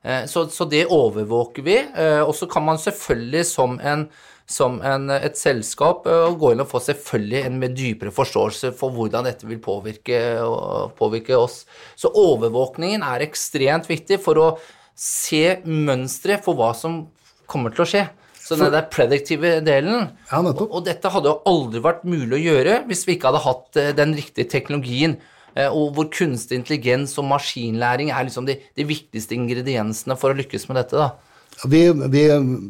Eh, 0.04 0.26
så, 0.26 0.48
så 0.48 0.66
det 0.66 0.88
overvåker 0.88 1.66
vi, 1.66 1.78
eh, 1.78 2.22
og 2.24 2.36
så 2.36 2.48
kan 2.48 2.64
man 2.64 2.80
selvfølgelig 2.80 3.46
som, 3.50 3.76
en, 3.84 4.06
som 4.48 4.78
en, 4.86 5.10
et 5.12 5.38
selskap 5.38 6.08
eh, 6.08 6.28
gå 6.40 6.54
inn 6.54 6.64
og 6.64 6.70
få 6.72 6.80
selvfølgelig 6.86 7.42
en 7.44 7.58
med 7.60 7.76
dypere 7.76 8.14
forståelse 8.16 8.72
for 8.80 8.96
hvordan 8.96 9.28
dette 9.28 9.50
vil 9.50 9.60
påvirke, 9.64 10.22
påvirke 11.00 11.36
oss. 11.36 11.66
Så 12.00 12.14
overvåkningen 12.16 13.04
er 13.04 13.28
ekstremt 13.28 13.90
viktig 13.92 14.22
for 14.24 14.40
å 14.40 14.48
se 15.00 15.60
mønstre 15.68 16.40
for 16.44 16.60
hva 16.60 16.72
som 16.76 17.04
kommer 17.50 17.76
til 17.76 17.84
å 17.84 17.90
skje. 17.92 18.08
Så 18.40 18.56
den 18.58 18.72
der 18.74 18.88
prediktive 18.90 19.60
delen 19.62 20.08
Ja, 20.32 20.40
og, 20.40 20.64
og 20.64 20.82
dette 20.88 21.12
hadde 21.14 21.30
jo 21.30 21.42
aldri 21.46 21.84
vært 21.86 22.08
mulig 22.08 22.40
å 22.40 22.42
gjøre 22.48 22.80
hvis 22.88 23.04
vi 23.06 23.14
ikke 23.14 23.30
hadde 23.30 23.44
hatt 23.44 23.80
den 24.00 24.16
riktige 24.18 24.50
teknologien, 24.50 25.20
og 25.68 25.96
hvor 25.96 26.08
kunstig 26.14 26.60
intelligens 26.60 27.18
og 27.20 27.28
maskinlæring 27.30 28.14
er 28.14 28.28
liksom 28.28 28.48
de, 28.48 28.56
de 28.78 28.86
viktigste 28.88 29.36
ingrediensene 29.36 30.16
for 30.20 30.32
å 30.32 30.40
lykkes 30.40 30.70
med 30.70 30.80
dette. 30.80 30.96
da. 30.96 31.12
Vi, 31.68 31.82
vi, 31.92 32.24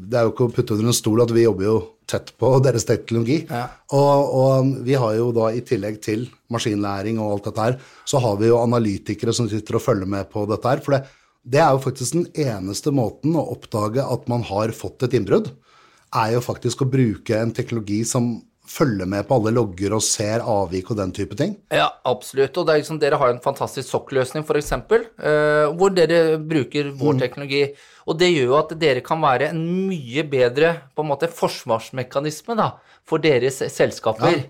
det 0.09 0.17
er 0.17 0.25
jo 0.25 0.33
ikke 0.33 0.47
å 0.47 0.53
putte 0.53 0.73
under 0.73 0.89
en 0.89 0.97
stol 0.97 1.21
at 1.21 1.33
vi 1.35 1.43
jobber 1.45 1.67
jo 1.67 1.77
tett 2.09 2.31
på 2.41 2.51
deres 2.65 2.87
teknologi. 2.89 3.43
Ja. 3.49 3.67
Og, 3.93 4.33
og 4.41 4.73
vi 4.87 4.97
har 4.97 5.15
jo 5.19 5.29
da 5.35 5.51
i 5.53 5.63
tillegg 5.65 6.01
til 6.05 6.27
maskinlæring 6.53 7.21
og 7.21 7.35
alt 7.35 7.49
dette 7.51 7.67
her, 7.67 7.79
så 8.09 8.21
har 8.23 8.39
vi 8.41 8.49
jo 8.49 8.61
analytikere 8.63 9.35
som 9.35 9.49
sitter 9.51 9.77
og 9.77 9.85
følger 9.85 10.09
med 10.09 10.31
på 10.33 10.47
dette 10.49 10.73
her. 10.73 10.83
For 10.85 10.97
det, 10.97 11.03
det 11.49 11.61
er 11.63 11.73
jo 11.75 11.83
faktisk 11.85 12.17
den 12.17 12.27
eneste 12.33 12.93
måten 12.95 13.37
å 13.37 13.47
oppdage 13.53 14.03
at 14.03 14.29
man 14.31 14.45
har 14.49 14.73
fått 14.75 15.05
et 15.05 15.15
innbrudd, 15.19 15.51
er 16.09 16.33
jo 16.33 16.41
faktisk 16.41 16.81
å 16.81 16.89
bruke 16.89 17.37
en 17.37 17.53
teknologi 17.53 18.01
som 18.07 18.39
følger 18.69 19.09
med 19.09 19.25
på 19.27 19.39
alle 19.39 19.53
logger 19.55 19.95
og 19.97 20.03
ser 20.05 20.43
avvik 20.45 20.91
og 20.93 20.99
den 20.99 21.13
type 21.15 21.37
ting. 21.39 21.55
Ja, 21.73 21.87
absolutt. 22.07 22.57
Og 22.57 22.67
det 22.67 22.73
er 22.73 22.81
liksom, 22.83 22.99
dere 23.01 23.19
har 23.21 23.33
en 23.33 23.41
fantastisk 23.43 23.89
sokkløsning, 23.89 24.45
f.eks., 24.45 24.73
uh, 24.75 25.71
hvor 25.73 25.93
dere 25.95 26.37
bruker 26.37 26.91
vår 26.99 27.17
teknologi. 27.23 27.63
Og 28.09 28.19
det 28.19 28.31
gjør 28.31 28.51
jo 28.51 28.59
at 28.59 28.75
dere 28.81 29.05
kan 29.05 29.21
være 29.21 29.51
en 29.53 29.63
mye 29.89 30.25
bedre 30.29 30.75
på 30.93 31.05
en 31.05 31.11
måte 31.11 31.31
forsvarsmekanisme 31.33 32.57
da, 32.59 32.71
for 33.07 33.21
deres 33.21 33.61
selskaper. 33.73 34.43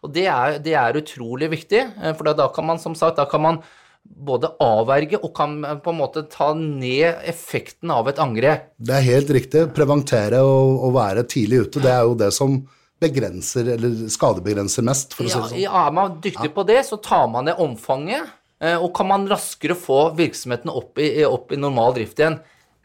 Og 0.00 0.14
det 0.14 0.26
er, 0.32 0.58
det 0.64 0.74
er 0.78 0.98
utrolig 1.00 1.50
viktig, 1.52 1.84
eh, 2.00 2.16
for 2.16 2.30
da, 2.30 2.34
da 2.38 2.48
kan 2.54 2.66
man 2.70 2.80
som 2.80 2.96
sagt 2.96 3.18
da 3.20 3.26
kan 3.28 3.42
man 3.44 3.62
både 4.00 4.48
avverge 4.64 5.18
og 5.20 5.32
kan 5.36 5.58
eh, 5.66 5.78
på 5.82 5.92
en 5.92 5.98
måte 6.00 6.24
ta 6.32 6.50
ned 6.56 7.20
effekten 7.28 7.92
av 7.92 8.08
et 8.08 8.20
angrep. 8.22 8.70
Det 8.80 8.96
er 8.96 9.08
helt 9.10 9.32
riktig. 9.36 9.66
Preventere 9.76 10.40
og, 10.46 10.78
og 10.88 10.94
være 10.96 11.26
tidlig 11.28 11.66
ute, 11.66 11.84
det 11.84 11.92
er 11.92 12.06
jo 12.08 12.16
det 12.18 12.32
som 12.36 12.62
begrenser, 13.00 13.72
eller 13.76 14.06
skadebegrenser 14.12 14.84
mest, 14.86 15.16
for 15.16 15.26
å 15.26 15.30
si 15.30 15.38
det 15.38 15.50
sånn. 15.54 15.60
ja, 15.62 15.86
er 15.86 15.96
man 15.96 16.18
dyktig 16.22 16.52
på 16.56 16.64
det, 16.68 16.82
så 16.88 16.98
tar 17.00 17.26
man 17.32 17.48
ned 17.48 17.60
omfanget, 17.62 18.30
eh, 18.60 18.76
og 18.76 18.92
kan 18.96 19.08
man 19.08 19.28
raskere 19.30 19.76
få 19.78 20.10
virksomheten 20.18 20.72
opp 20.72 21.00
i, 21.00 21.12
opp 21.24 21.52
i 21.52 21.60
normal 21.60 21.96
drift 21.96 22.20
igjen. 22.20 22.40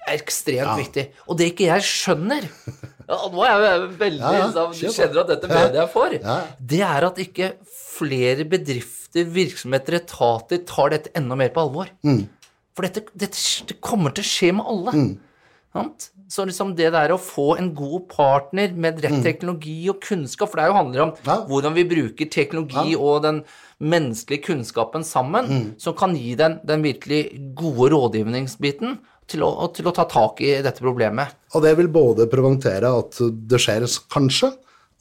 Er 0.06 0.20
ekstremt 0.20 0.78
viktig. 0.78 1.08
Og 1.26 1.40
det 1.40 1.48
ikke 1.50 1.66
jeg 1.66 1.82
skjønner 1.82 2.44
ja, 2.46 3.16
Nå 3.34 3.42
er 3.42 3.64
jeg 3.64 3.86
veldig 3.98 4.22
Ja, 4.22 4.34
ja, 4.38 4.66
på. 4.70 4.92
kjenner 4.94 5.24
at 5.24 5.32
dette 5.32 5.50
mener 5.50 5.80
jeg 5.80 5.90
for. 5.94 6.14
Ja. 6.14 6.36
Det 6.62 6.82
er 6.86 7.08
at 7.08 7.22
ikke 7.24 7.48
flere 7.96 8.46
bedrifter, 8.46 9.26
virksomheter, 9.34 9.98
etater 9.98 10.62
tar 10.70 10.94
dette 10.94 11.14
enda 11.18 11.38
mer 11.40 11.50
på 11.56 11.64
alvor. 11.66 11.90
Mm. 12.06 12.28
For 12.78 12.86
dette, 12.86 13.06
dette 13.18 13.66
det 13.70 13.80
kommer 13.82 14.14
til 14.14 14.26
å 14.26 14.30
skje 14.30 14.52
med 14.60 14.70
alle. 14.76 14.94
Sant? 14.94 15.25
Så 16.28 16.46
liksom 16.48 16.72
det 16.76 16.88
der 16.96 17.12
å 17.14 17.20
få 17.22 17.58
en 17.60 17.68
god 17.78 18.08
partner 18.10 18.72
med 18.74 18.98
rett 19.04 19.20
teknologi 19.24 19.76
og 19.92 20.00
kunnskap, 20.02 20.50
for 20.50 20.58
det 20.58 20.70
jo 20.72 20.78
handler 20.80 21.04
om 21.04 21.12
Mm. 21.12 21.28
Ja. 21.28 21.36
hvordan 21.46 21.76
vi 21.76 21.84
bruker 21.86 22.30
teknologi 22.32 22.96
og 22.98 23.22
den 23.22 23.44
menneskelige 23.80 24.46
kunnskapen 24.48 25.04
sammen, 25.06 25.46
Mm. 25.52 25.76
som 25.78 25.94
kan 25.94 26.16
gi 26.16 26.34
den, 26.36 26.60
den 26.66 26.82
virkelig 26.82 27.54
gode 27.56 27.92
rådgivningsbiten 27.94 28.98
til 29.28 29.42
å, 29.46 29.52
til 29.74 29.86
å 29.90 29.94
ta 29.94 30.06
tak 30.06 30.42
i 30.42 30.62
dette 30.66 30.82
problemet. 30.82 31.28
Og 31.54 31.62
det 31.66 31.76
vil 31.78 31.88
både 31.94 32.28
preventere 32.32 32.90
at 33.00 33.18
det 33.48 33.60
skjer, 33.62 33.86
kanskje, 34.14 34.52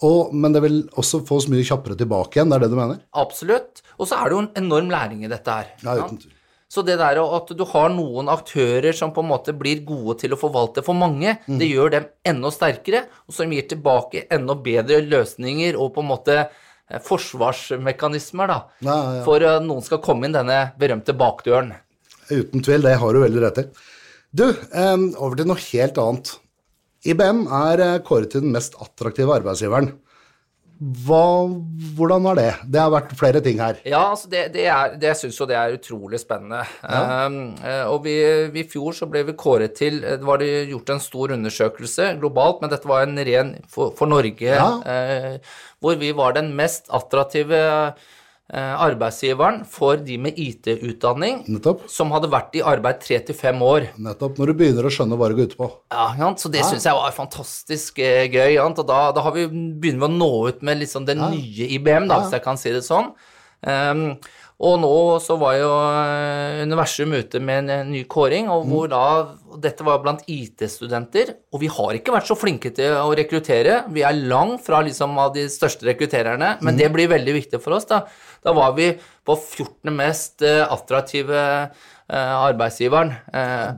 og, 0.05 0.35
men 0.35 0.53
det 0.53 0.61
vil 0.65 0.79
også 0.99 1.23
få 1.27 1.37
oss 1.41 1.49
mye 1.49 1.65
kjappere 1.65 1.97
tilbake 1.97 2.37
igjen, 2.37 2.51
det 2.51 2.57
er 2.59 2.65
det 2.67 2.71
du 2.75 2.77
mener? 2.77 3.01
Absolutt. 3.15 3.81
Og 3.99 4.09
så 4.11 4.19
er 4.21 4.29
det 4.29 4.37
jo 4.37 4.45
en 4.45 4.53
enorm 4.65 4.91
læring 4.93 5.25
i 5.25 5.29
dette 5.33 5.49
her. 5.49 5.69
Ja, 5.85 5.95
uten 6.05 6.19
tvil. 6.19 6.34
Så 6.71 6.83
det 6.83 6.97
der 6.99 7.21
at 7.23 7.51
du 7.55 7.65
har 7.71 7.89
noen 7.93 8.29
aktører 8.33 8.95
som 8.97 9.13
på 9.15 9.23
en 9.23 9.29
måte 9.31 9.53
blir 9.57 9.85
gode 9.87 10.17
til 10.25 10.33
å 10.35 10.39
forvalte 10.41 10.83
for 10.83 10.97
mange, 10.99 11.37
Mm. 11.47 11.59
det 11.61 11.69
gjør 11.71 11.91
dem 11.91 12.07
enda 12.25 12.51
sterkere, 12.51 13.05
og 13.29 13.35
som 13.35 13.51
gir 13.53 13.69
tilbake 13.69 14.27
enda 14.31 14.55
bedre 14.55 15.03
løsninger 15.05 15.77
og 15.79 15.95
på 15.95 16.03
en 16.03 16.09
måte 16.09 16.37
eh, 16.91 16.99
forsvarsmekanismer, 17.01 18.47
da. 18.51 18.59
Ja, 18.81 18.97
ja. 19.19 19.25
For 19.27 19.45
at 19.45 19.63
noen 19.67 19.85
skal 19.85 20.03
komme 20.05 20.27
inn 20.29 20.35
denne 20.37 20.73
berømte 20.81 21.15
bakdøren. 21.17 21.75
Uten 22.31 22.63
tvil, 22.65 22.83
det 22.83 22.97
har 23.01 23.13
du 23.13 23.21
veldig 23.21 23.43
rett 23.45 23.59
i. 23.63 23.67
Du, 24.35 24.49
eh, 24.49 24.97
over 25.21 25.37
til 25.37 25.47
noe 25.47 25.61
helt 25.71 26.01
annet. 26.01 26.35
IBM 27.05 27.45
er 27.53 27.81
eh, 27.85 27.99
kåret 28.01 28.33
til 28.33 28.41
den 28.47 28.53
mest 28.57 28.75
attraktive 28.81 29.35
arbeidsgiveren. 29.37 29.93
Hva, 30.81 31.47
hvordan 31.95 32.25
var 32.27 32.39
det? 32.39 32.49
Det 32.67 32.81
har 32.83 32.91
vært 32.93 33.13
flere 33.17 33.41
ting 33.45 33.61
her. 33.63 33.79
Ja, 33.87 34.01
altså 34.11 34.29
det, 34.33 34.49
det, 34.57 34.65
er, 34.67 34.97
det 35.01 35.13
syns 35.17 35.39
jo 35.39 35.47
det 35.49 35.55
er 35.57 35.77
utrolig 35.77 36.19
spennende. 36.21 36.65
Um, 36.83 37.37
eh, 37.63 37.85
og 37.87 38.03
vi, 38.05 38.17
vi 38.53 38.65
I 38.65 38.69
fjor 38.73 38.97
så 38.97 39.07
ble 39.11 39.23
vi 39.29 39.37
kåret 39.39 39.77
til 39.79 40.01
eh, 40.03 40.17
Det 40.19 40.27
var 40.27 40.43
det 40.43 40.51
gjort 40.73 40.91
en 40.97 41.05
stor 41.05 41.37
undersøkelse 41.37 42.11
globalt, 42.19 42.61
men 42.61 42.73
dette 42.75 42.91
var 42.91 43.07
en 43.07 43.23
ren 43.31 43.55
for, 43.71 43.95
for 43.97 44.11
Norge, 44.11 44.51
Ja. 44.51 44.67
uh, 44.83 45.63
hvor 45.85 45.97
vi 46.01 46.11
var 46.17 46.35
den 46.37 46.51
mest 46.59 46.91
attraktive 46.93 47.61
arbeidsgiveren 48.53 49.63
for 49.65 49.97
de 50.05 50.19
med 50.21 50.37
IT-utdanning 50.37 51.39
som 51.89 52.11
hadde 52.13 52.29
vært 52.29 52.59
i 52.59 52.61
arbeid 52.61 52.99
tre 53.01 53.17
til 53.25 53.37
fem 53.39 53.63
år. 53.65 53.87
Nettopp. 53.97 54.37
Når 54.37 54.53
du 54.53 54.59
begynner 54.59 54.85
å 54.85 54.93
skjønne 54.93 55.17
hva 55.17 55.31
det 55.33 55.39
går 55.39 55.49
ut 55.49 55.57
på. 55.63 55.69
Ja? 55.89 56.29
Så 56.37 56.51
det 56.53 56.65
synes 56.69 56.85
jeg 56.85 56.99
var 56.99 57.17
fantastisk 57.17 58.03
eh, 58.05 58.27
gøy. 58.29 58.59
Og 58.61 58.83
da, 58.85 58.99
da 59.17 59.25
har 59.25 59.33
vi, 59.37 59.47
begynner 59.49 60.05
vi 60.05 60.11
å 60.11 60.19
nå 60.19 60.31
ut 60.53 60.61
med 60.67 60.83
liksom 60.83 61.09
det 61.09 61.17
nye 61.23 61.71
IBM, 61.79 62.11
da, 62.11 62.21
hvis 62.21 62.37
jeg 62.37 62.45
kan 62.45 62.61
si 62.61 62.75
det 62.75 62.85
sånn. 62.85 63.15
Ehm, 63.65 64.07
og 64.63 64.77
nå 64.79 64.91
så 65.19 65.35
var 65.41 65.57
jo 65.59 65.71
eh, 65.75 66.61
universum 66.63 67.11
ute 67.17 67.41
med 67.43 67.71
en, 67.75 67.89
ny 67.91 68.05
kåring, 68.11 68.47
og 68.53 68.69
hvor 68.71 68.91
da 68.93 69.01
Dette 69.65 69.85
var 69.87 70.01
blant 70.03 70.23
IT-studenter, 70.31 71.29
og 71.55 71.61
vi 71.63 71.69
har 71.71 71.95
ikke 71.95 72.15
vært 72.15 72.27
så 72.27 72.35
flinke 72.39 72.73
til 72.75 72.95
å 72.99 73.13
rekruttere. 73.15 73.85
Vi 73.95 74.03
er 74.07 74.17
langt 74.31 74.65
fra 74.67 74.81
liksom 74.83 75.15
av 75.23 75.33
de 75.37 75.45
største 75.51 75.87
rekruttererne, 75.87 76.57
men 76.65 76.79
det 76.79 76.89
blir 76.95 77.11
veldig 77.13 77.37
viktig 77.37 77.61
for 77.63 77.77
oss. 77.77 77.87
Da 77.91 78.05
Da 78.45 78.53
var 78.53 78.75
vi 78.77 78.91
på 79.25 79.37
14. 79.39 79.91
mest 79.95 80.43
eh, 80.43 80.63
attraktive 80.67 81.39
eh, 81.39 82.35
arbeidsgiveren. 82.35 83.15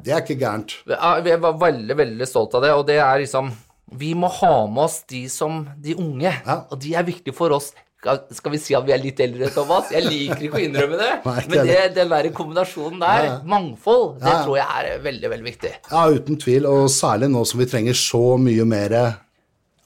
Det 0.02 0.12
er 0.12 0.24
ikke 0.24 0.40
gærent. 0.40 0.78
vi 0.86 1.36
var 1.44 1.60
veldig, 1.60 1.96
veldig 1.96 2.26
stolt 2.28 2.56
av 2.56 2.64
det, 2.64 2.72
og 2.72 2.86
det 2.88 2.98
er 3.00 3.20
liksom 3.24 3.52
Vi 3.96 4.14
må 4.18 4.26
ha 4.26 4.66
med 4.66 4.82
oss 4.82 5.04
de 5.06 5.28
som 5.30 5.68
de 5.78 5.94
unge, 5.94 6.32
Ja. 6.44 6.64
og 6.70 6.80
de 6.80 6.94
er 6.94 7.04
viktige 7.06 7.32
for 7.34 7.52
oss. 7.54 7.72
Skal, 8.04 8.52
vi 8.52 8.58
si 8.60 8.74
at 8.76 8.84
vi 8.86 8.92
er 8.94 9.00
litt 9.02 9.20
eldre, 9.24 9.48
Thomas? 9.50 9.88
Jeg 9.90 10.04
liker 10.04 10.44
ikke 10.46 10.60
å 10.60 10.62
innrømme 10.62 10.98
det, 11.00 11.10
Nei, 11.26 11.36
men 11.48 11.68
det, 11.70 11.78
den 11.96 12.12
der 12.12 12.28
kombinasjonen 12.36 13.00
der, 13.02 13.22
Ja, 13.24 13.28
ja. 13.32 13.36
mangfold, 13.48 14.18
det 14.20 14.30
Ja, 14.30 14.42
tror 14.44 14.58
jeg 14.60 14.66
er 14.92 15.00
veldig, 15.06 15.30
veldig 15.32 15.48
viktig. 15.48 15.72
Ja, 15.90 16.02
uten 16.12 16.38
tvil, 16.42 16.68
og 16.70 16.90
særlig 16.92 17.30
nå 17.32 17.42
som 17.48 17.62
vi 17.62 17.68
trenger 17.70 17.98
så 17.98 18.22
mye 18.38 18.66
mer 18.68 18.96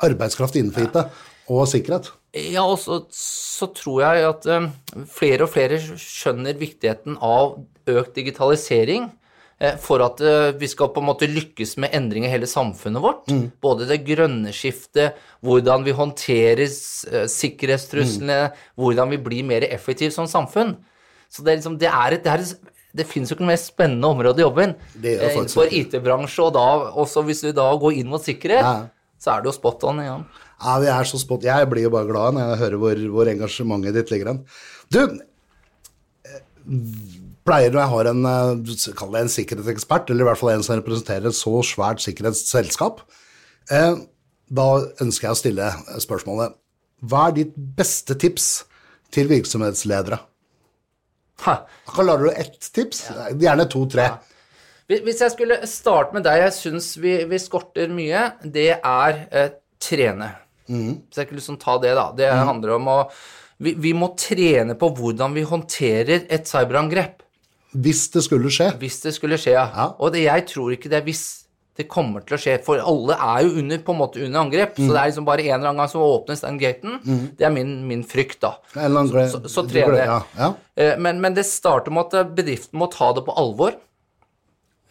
arbeidskraft 0.04 0.58
innenfor 0.60 0.88
IT 0.88 0.98
og 1.50 1.64
sikkerhet. 1.70 2.10
Ja, 2.36 2.62
og 2.62 2.76
så, 2.78 3.00
så 3.14 3.66
tror 3.74 4.04
jeg 4.04 4.26
at 4.28 4.44
eh, 4.46 4.68
flere 5.10 5.46
og 5.46 5.50
flere 5.50 5.80
skjønner 5.82 6.58
viktigheten 6.60 7.16
av 7.18 7.56
økt 7.90 8.12
digitalisering 8.18 9.08
for 9.82 10.00
at 10.04 10.20
eh, 10.24 10.50
vi 10.60 10.68
skal 10.72 10.88
på 10.94 11.02
en 11.02 11.08
måte 11.10 11.28
lykkes 11.28 11.76
med 11.82 11.92
endring 11.96 12.24
i 12.24 12.32
hele 12.32 12.48
samfunnet 12.48 13.02
vårt. 13.04 13.28
Både 13.60 13.88
det 13.90 14.00
grønne 14.06 14.54
skiftet, 14.56 15.18
hvordan 15.44 15.84
vi 15.84 15.96
håndterer 15.96 16.64
sikkerhetstruslene, 17.28 18.38
mm. 18.48 18.60
hvordan 18.80 19.12
vi 19.12 19.20
blir 19.20 19.44
mer 19.48 19.66
effektive 19.68 20.14
som 20.14 20.28
samfunn. 20.30 20.76
Så 21.30 21.44
det 21.44 21.52
er 21.52 21.60
liksom, 21.60 21.78
det 21.78 21.90
er 21.92 22.16
et, 22.16 22.24
det 22.24 22.32
er 22.32 22.44
et 22.46 22.70
det 22.96 23.06
finnes 23.06 23.30
jo 23.30 23.36
ikke 23.36 23.44
noe 23.44 23.52
mer 23.52 23.60
spennende 23.60 24.08
område 24.10 24.42
i 24.42 24.44
jobben 24.44 24.72
Det 24.98 25.12
eh, 25.14 25.34
innenfor. 25.36 25.70
IT-bransje, 25.70 26.46
og 26.48 26.54
da, 26.56 26.66
også 26.98 27.22
hvis 27.26 27.44
vi 27.46 27.52
da 27.56 27.68
går 27.78 28.00
inn 28.00 28.10
mot 28.10 28.24
sikkerhet, 28.24 28.66
Ja. 28.66 28.88
så 29.20 29.36
er 29.36 29.42
det 29.44 29.50
jo 29.52 29.56
spot 29.60 29.84
on 29.86 30.02
igjen. 30.02 30.24
Ja, 30.60 30.78
vi 30.82 30.90
er 30.92 31.08
så 31.08 31.20
spot. 31.20 31.46
Jeg 31.46 31.68
blir 31.70 31.86
jo 31.86 31.92
bare 31.94 32.08
glad 32.10 32.34
når 32.36 32.50
jeg 32.50 32.60
hører 32.64 32.80
hvor, 32.82 33.02
hvor 33.14 33.30
engasjementet 33.30 33.96
ditt 33.96 34.10
ligger 34.12 34.32
hen. 34.32 34.42
Du, 34.90 35.00
eh, 36.26 36.42
pleier 37.50 37.74
når 37.74 37.82
jeg 37.82 37.92
har 37.96 38.10
en, 38.12 38.22
eh, 38.30 38.94
kall 39.02 39.12
det 39.18 39.24
en 39.26 39.32
sikkerhetsekspert, 39.34 40.10
eller 40.14 40.24
i 40.24 40.28
hvert 40.30 40.38
fall 40.40 40.54
en 40.54 40.62
som 40.66 40.78
representerer 40.78 41.26
et 41.32 41.36
så 41.36 41.52
svært 41.66 42.00
sikkerhetsselskap, 42.06 43.02
eh, 43.70 43.94
da 44.50 44.68
ønsker 45.02 45.28
jeg 45.28 45.34
å 45.36 45.40
stille 45.42 45.68
spørsmålet, 46.02 46.54
hva 47.04 47.28
er 47.28 47.32
ditt 47.42 47.54
beste 47.76 48.14
tips 48.18 48.48
til 49.10 49.28
virksomhetsledere? 49.30 50.18
Hva 51.40 51.54
Klarer 51.88 52.26
du 52.28 52.30
ett 52.36 52.68
tips? 52.76 53.06
Gjerne 53.40 53.64
to-tre. 53.72 54.08
Hvis- 54.88 55.02
Hvis 55.06 55.18
jeg 55.20 55.30
skulle 55.32 55.56
starte 55.66 56.12
med 56.12 56.24
deg 56.24 56.42
jeg 56.42 56.52
syns 56.52 56.96
vi, 57.00 57.24
vi 57.24 57.38
skorter 57.38 57.88
mye, 57.88 58.32
det 58.44 58.80
er 58.84 59.26
eh, 59.32 59.48
trene. 59.80 60.32
Så 60.68 61.16
jeg 61.22 61.28
kan 61.28 61.38
liksom 61.38 61.58
ta 61.58 61.78
det, 61.82 61.94
da. 61.96 62.12
Det 62.12 62.28
handler 62.30 62.74
om 62.76 62.84
å 62.92 63.10
vi, 63.60 63.72
vi 63.74 63.92
må 63.92 64.14
trene 64.16 64.74
på 64.78 64.88
hvordan 64.96 65.34
vi 65.34 65.42
håndterer 65.42 66.26
et 66.30 66.44
cyberangrep. 66.46 67.22
Hvis 67.74 68.08
det 68.10 68.22
skulle 68.26 68.50
skje. 68.50 68.70
Hvis 68.80 69.00
det 69.04 69.12
skulle 69.14 69.36
skje, 69.38 69.52
ja. 69.54 69.68
Ja. 69.74 69.84
Og 70.00 70.12
det, 70.12 70.24
jeg 70.24 70.46
tror 70.50 70.72
ikke 70.74 70.90
det 70.90 70.98
er 70.98 71.06
hvis 71.06 71.22
det 71.78 71.86
kommer 71.88 72.20
til 72.26 72.34
å 72.36 72.38
skje, 72.42 72.56
for 72.64 72.76
alle 72.82 73.14
er 73.14 73.44
jo 73.46 73.52
under, 73.62 73.78
på 73.78 73.92
en 73.94 73.98
måte 74.00 74.20
under 74.24 74.40
angrep. 74.42 74.74
Så 74.76 74.88
det 74.90 74.98
er 75.00 75.06
liksom 75.12 75.24
bare 75.24 75.44
en 75.46 75.54
eller 75.54 75.68
annen 75.70 75.78
gang 75.80 75.88
som 75.88 76.02
åpnes 76.02 76.42
den 76.42 76.58
gaten. 76.60 76.98
Det 77.38 77.46
er 77.46 77.50
min, 77.54 77.70
min 77.88 78.02
frykt, 78.04 78.40
da. 78.42 78.56
Annen 78.76 79.08
gle- 79.08 79.28
Så, 79.30 79.40
så 79.48 79.62
du 79.64 79.70
trene. 79.72 80.02
Ja, 80.04 80.18
ja. 80.36 80.50
Eh, 80.76 80.98
Men, 80.98 81.20
men 81.22 81.32
det 81.38 81.46
starter 81.46 81.90
med 81.94 82.12
at 82.12 82.34
bedriften 82.36 82.76
må 82.82 82.90
ta 82.92 83.12
det 83.16 83.24
på 83.24 83.32
alvor. 83.38 83.78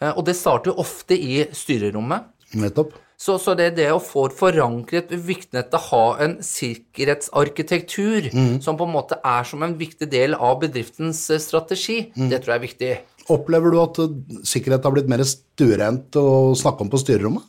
Eh, 0.00 0.10
Og 0.16 0.24
det 0.26 0.34
starter 0.40 0.72
jo 0.72 0.80
ofte 0.82 1.14
i 1.14 1.44
styrerommet. 1.52 2.26
Nettopp. 2.58 2.96
Så, 3.20 3.36
så 3.36 3.52
det, 3.52 3.74
det 3.76 3.90
å 3.92 4.00
få 4.00 4.30
forankret 4.32 5.10
å 5.12 5.80
ha 5.90 6.04
en 6.24 6.38
sikkerhetsarkitektur 6.44 8.30
som 8.64 8.78
på 8.80 8.86
en 8.88 8.94
måte 8.94 9.18
er 9.20 9.44
som 9.44 9.60
en 9.66 9.76
viktig 9.76 10.08
del 10.08 10.32
av 10.38 10.62
bedriftens 10.62 11.26
strategi, 11.28 11.98
strategi, 12.08 12.30
det 12.30 12.40
tror 12.40 12.54
jeg 12.54 12.60
er 12.60 12.64
viktig. 12.64 12.92
Opplever 13.30 13.74
du 13.74 13.76
at 13.82 14.00
eh, 14.00 14.16
sikkerhet 14.48 14.88
har 14.88 14.94
blitt 14.94 15.10
mer 15.12 15.22
stuerent 15.28 16.16
å 16.16 16.56
snakke 16.56 16.86
om 16.86 16.92
på 16.92 17.02
styrerommet? 17.02 17.44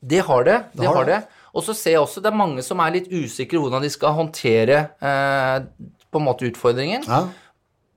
Det 0.00 0.22
har 0.24 0.46
det. 0.48 0.56
det, 0.72 0.86
har 0.88 0.96
har 0.96 1.10
det. 1.10 1.20
det. 1.20 1.44
Og 1.52 1.66
så 1.66 1.74
ser 1.76 1.98
jeg 1.98 2.00
også 2.00 2.22
det 2.24 2.30
er 2.30 2.40
mange 2.40 2.64
som 2.64 2.80
er 2.80 2.96
litt 2.96 3.12
usikre 3.12 3.60
hvordan 3.60 3.84
de 3.84 3.92
skal 3.92 4.16
håndtere 4.16 4.82
eh, 5.04 5.56
på 6.10 6.20
en 6.20 6.26
måte 6.26 6.48
utfordringen. 6.48 7.04
Ja. 7.04 7.26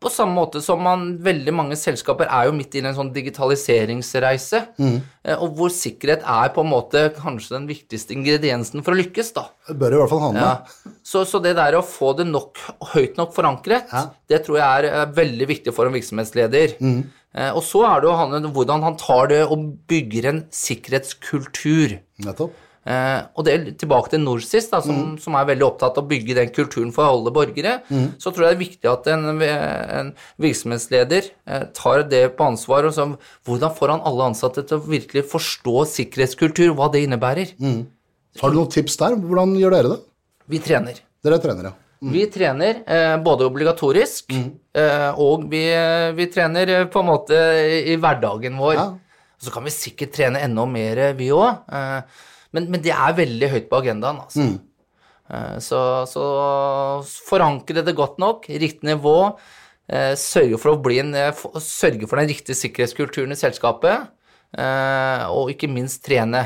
På 0.03 0.11
samme 0.11 0.35
måte 0.35 0.59
som 0.63 0.81
man, 0.83 1.05
veldig 1.23 1.53
mange 1.55 1.77
selskaper 1.79 2.27
er 2.27 2.49
jo 2.49 2.55
midt 2.57 2.75
i 2.75 2.83
en 2.83 2.95
sånn 2.97 3.13
digitaliseringsreise, 3.15 4.59
mm. 4.75 4.97
og 5.37 5.57
hvor 5.57 5.71
sikkerhet 5.73 6.25
er 6.27 6.51
på 6.55 6.65
en 6.65 6.71
måte 6.73 7.05
kanskje 7.15 7.55
den 7.55 7.69
viktigste 7.71 8.15
ingrediensen 8.17 8.83
for 8.83 8.95
å 8.95 8.99
lykkes, 8.99 9.31
da. 9.37 9.47
Det 9.69 9.77
bør 9.79 9.95
i 9.95 10.01
hvert 10.01 10.11
fall 10.11 10.23
handle. 10.25 10.51
Ja. 10.51 10.93
Så, 11.07 11.23
så 11.29 11.39
det 11.43 11.55
der 11.59 11.79
å 11.79 11.83
få 11.87 12.11
det 12.19 12.27
nok, 12.27 12.59
høyt 12.93 13.19
nok 13.19 13.33
forankret, 13.35 13.91
Ja. 13.93 14.05
det 14.29 14.43
tror 14.45 14.59
jeg 14.59 14.67
er 14.67 14.89
eh, 14.91 15.09
veldig 15.15 15.49
viktig 15.55 15.75
for 15.75 15.87
en 15.87 15.95
virksomhetsleder. 15.95 16.77
Eh, 16.83 17.49
og 17.49 17.63
så 17.65 17.85
er 17.89 18.03
det 18.03 18.09
jo 18.11 18.17
han, 18.19 18.51
hvordan 18.53 18.85
han 18.85 18.99
tar 19.01 19.31
det 19.31 19.41
og 19.47 19.65
bygger 19.89 20.29
en 20.29 20.43
sikkerhetskultur. 20.53 21.97
Nettopp. 22.27 22.59
Eh, 22.83 23.19
og 23.39 23.45
det 23.47 23.55
tilbake 23.79 24.11
til 24.11 24.23
Norsis, 24.23 24.67
da, 24.71 24.81
som, 24.83 25.13
som 25.21 25.37
er 25.39 25.47
veldig 25.53 25.65
opptatt 25.69 25.99
av 25.99 26.03
å 26.03 26.09
bygge 26.09 26.35
den 26.39 26.51
kulturen 26.55 26.91
for 26.95 27.07
alle 27.07 27.31
borgere. 27.35 27.77
Så 28.19 28.33
tror 28.33 28.47
jeg 28.47 28.53
det 28.53 28.57
er 28.57 28.63
viktig 28.63 28.91
at 28.91 29.09
en, 29.13 29.29
en 29.39 30.11
virksomhetsleder 30.43 31.29
eh, 31.31 31.67
tar 31.77 32.03
det 32.11 32.25
på 32.37 32.49
ansvar. 32.51 32.89
Og 32.89 32.95
så, 32.95 33.07
hvordan 33.47 33.75
får 33.77 33.95
han 33.95 34.07
alle 34.09 34.31
ansatte 34.33 34.65
til 34.67 34.81
å 34.81 34.87
virkelig 34.87 35.25
forstå 35.31 35.85
sikkerhetskultur, 35.93 36.73
hva 36.77 36.89
det 36.91 37.05
innebærer? 37.07 37.55
Har 38.41 38.51
du 38.51 38.59
noen 38.59 38.73
tips 38.73 38.99
der? 38.99 39.15
Hvordan 39.21 39.55
gjør 39.61 39.77
dere 39.77 39.95
det? 39.95 40.01
Vi 40.51 40.59
trener. 40.63 40.99
Dere 41.23 41.39
trener, 41.39 41.71
ja. 41.71 41.77
Vi 42.03 42.25
trener 42.27 42.81
eh, 42.83 43.13
både 43.23 43.45
obligatorisk, 43.47 44.33
eh, 44.75 45.21
og 45.23 45.45
vi, 45.47 45.61
vi 46.17 46.25
trener 46.33 46.71
eh, 46.81 46.83
på 46.91 46.99
en 46.99 47.07
måte 47.07 47.37
i, 47.63 47.77
i 47.93 47.95
hverdagen 47.95 48.57
vår. 48.59 48.75
Ja. 48.75 48.89
Så 49.39 49.53
kan 49.55 49.63
vi 49.63 49.71
sikkert 49.71 50.11
trene 50.15 50.41
enda 50.43 50.65
mer, 50.67 50.99
vi 51.15 51.29
òg. 51.35 51.63
Eh, 51.71 52.27
men, 52.53 52.69
men 52.71 52.83
det 52.85 52.93
er 52.95 53.17
veldig 53.17 53.49
høyt 53.51 53.67
på 53.71 53.81
agendaen, 53.81 54.21
altså. 54.23 54.45
Mm. 54.47 55.59
så, 55.63 55.79
så 56.09 56.23
forankre 57.27 57.83
det 57.85 57.95
godt 57.97 58.19
nok, 58.21 58.45
riktig 58.47 58.89
nivå. 58.91 59.17
Eh, 59.91 60.13
sørge 60.19 60.59
for 60.61 60.73
å 60.73 60.81
bli 60.83 60.99
en, 61.01 61.11
eh, 61.17 61.33
sørge 61.59 62.07
for 62.07 62.21
den 62.21 62.29
riktige 62.31 62.55
sikkerhetskulturen 62.55 63.35
i 63.35 63.39
selskapet, 63.39 64.07
eh, 64.55 65.25
og 65.27 65.51
ikke 65.51 65.71
minst 65.71 66.03
trene. 66.05 66.45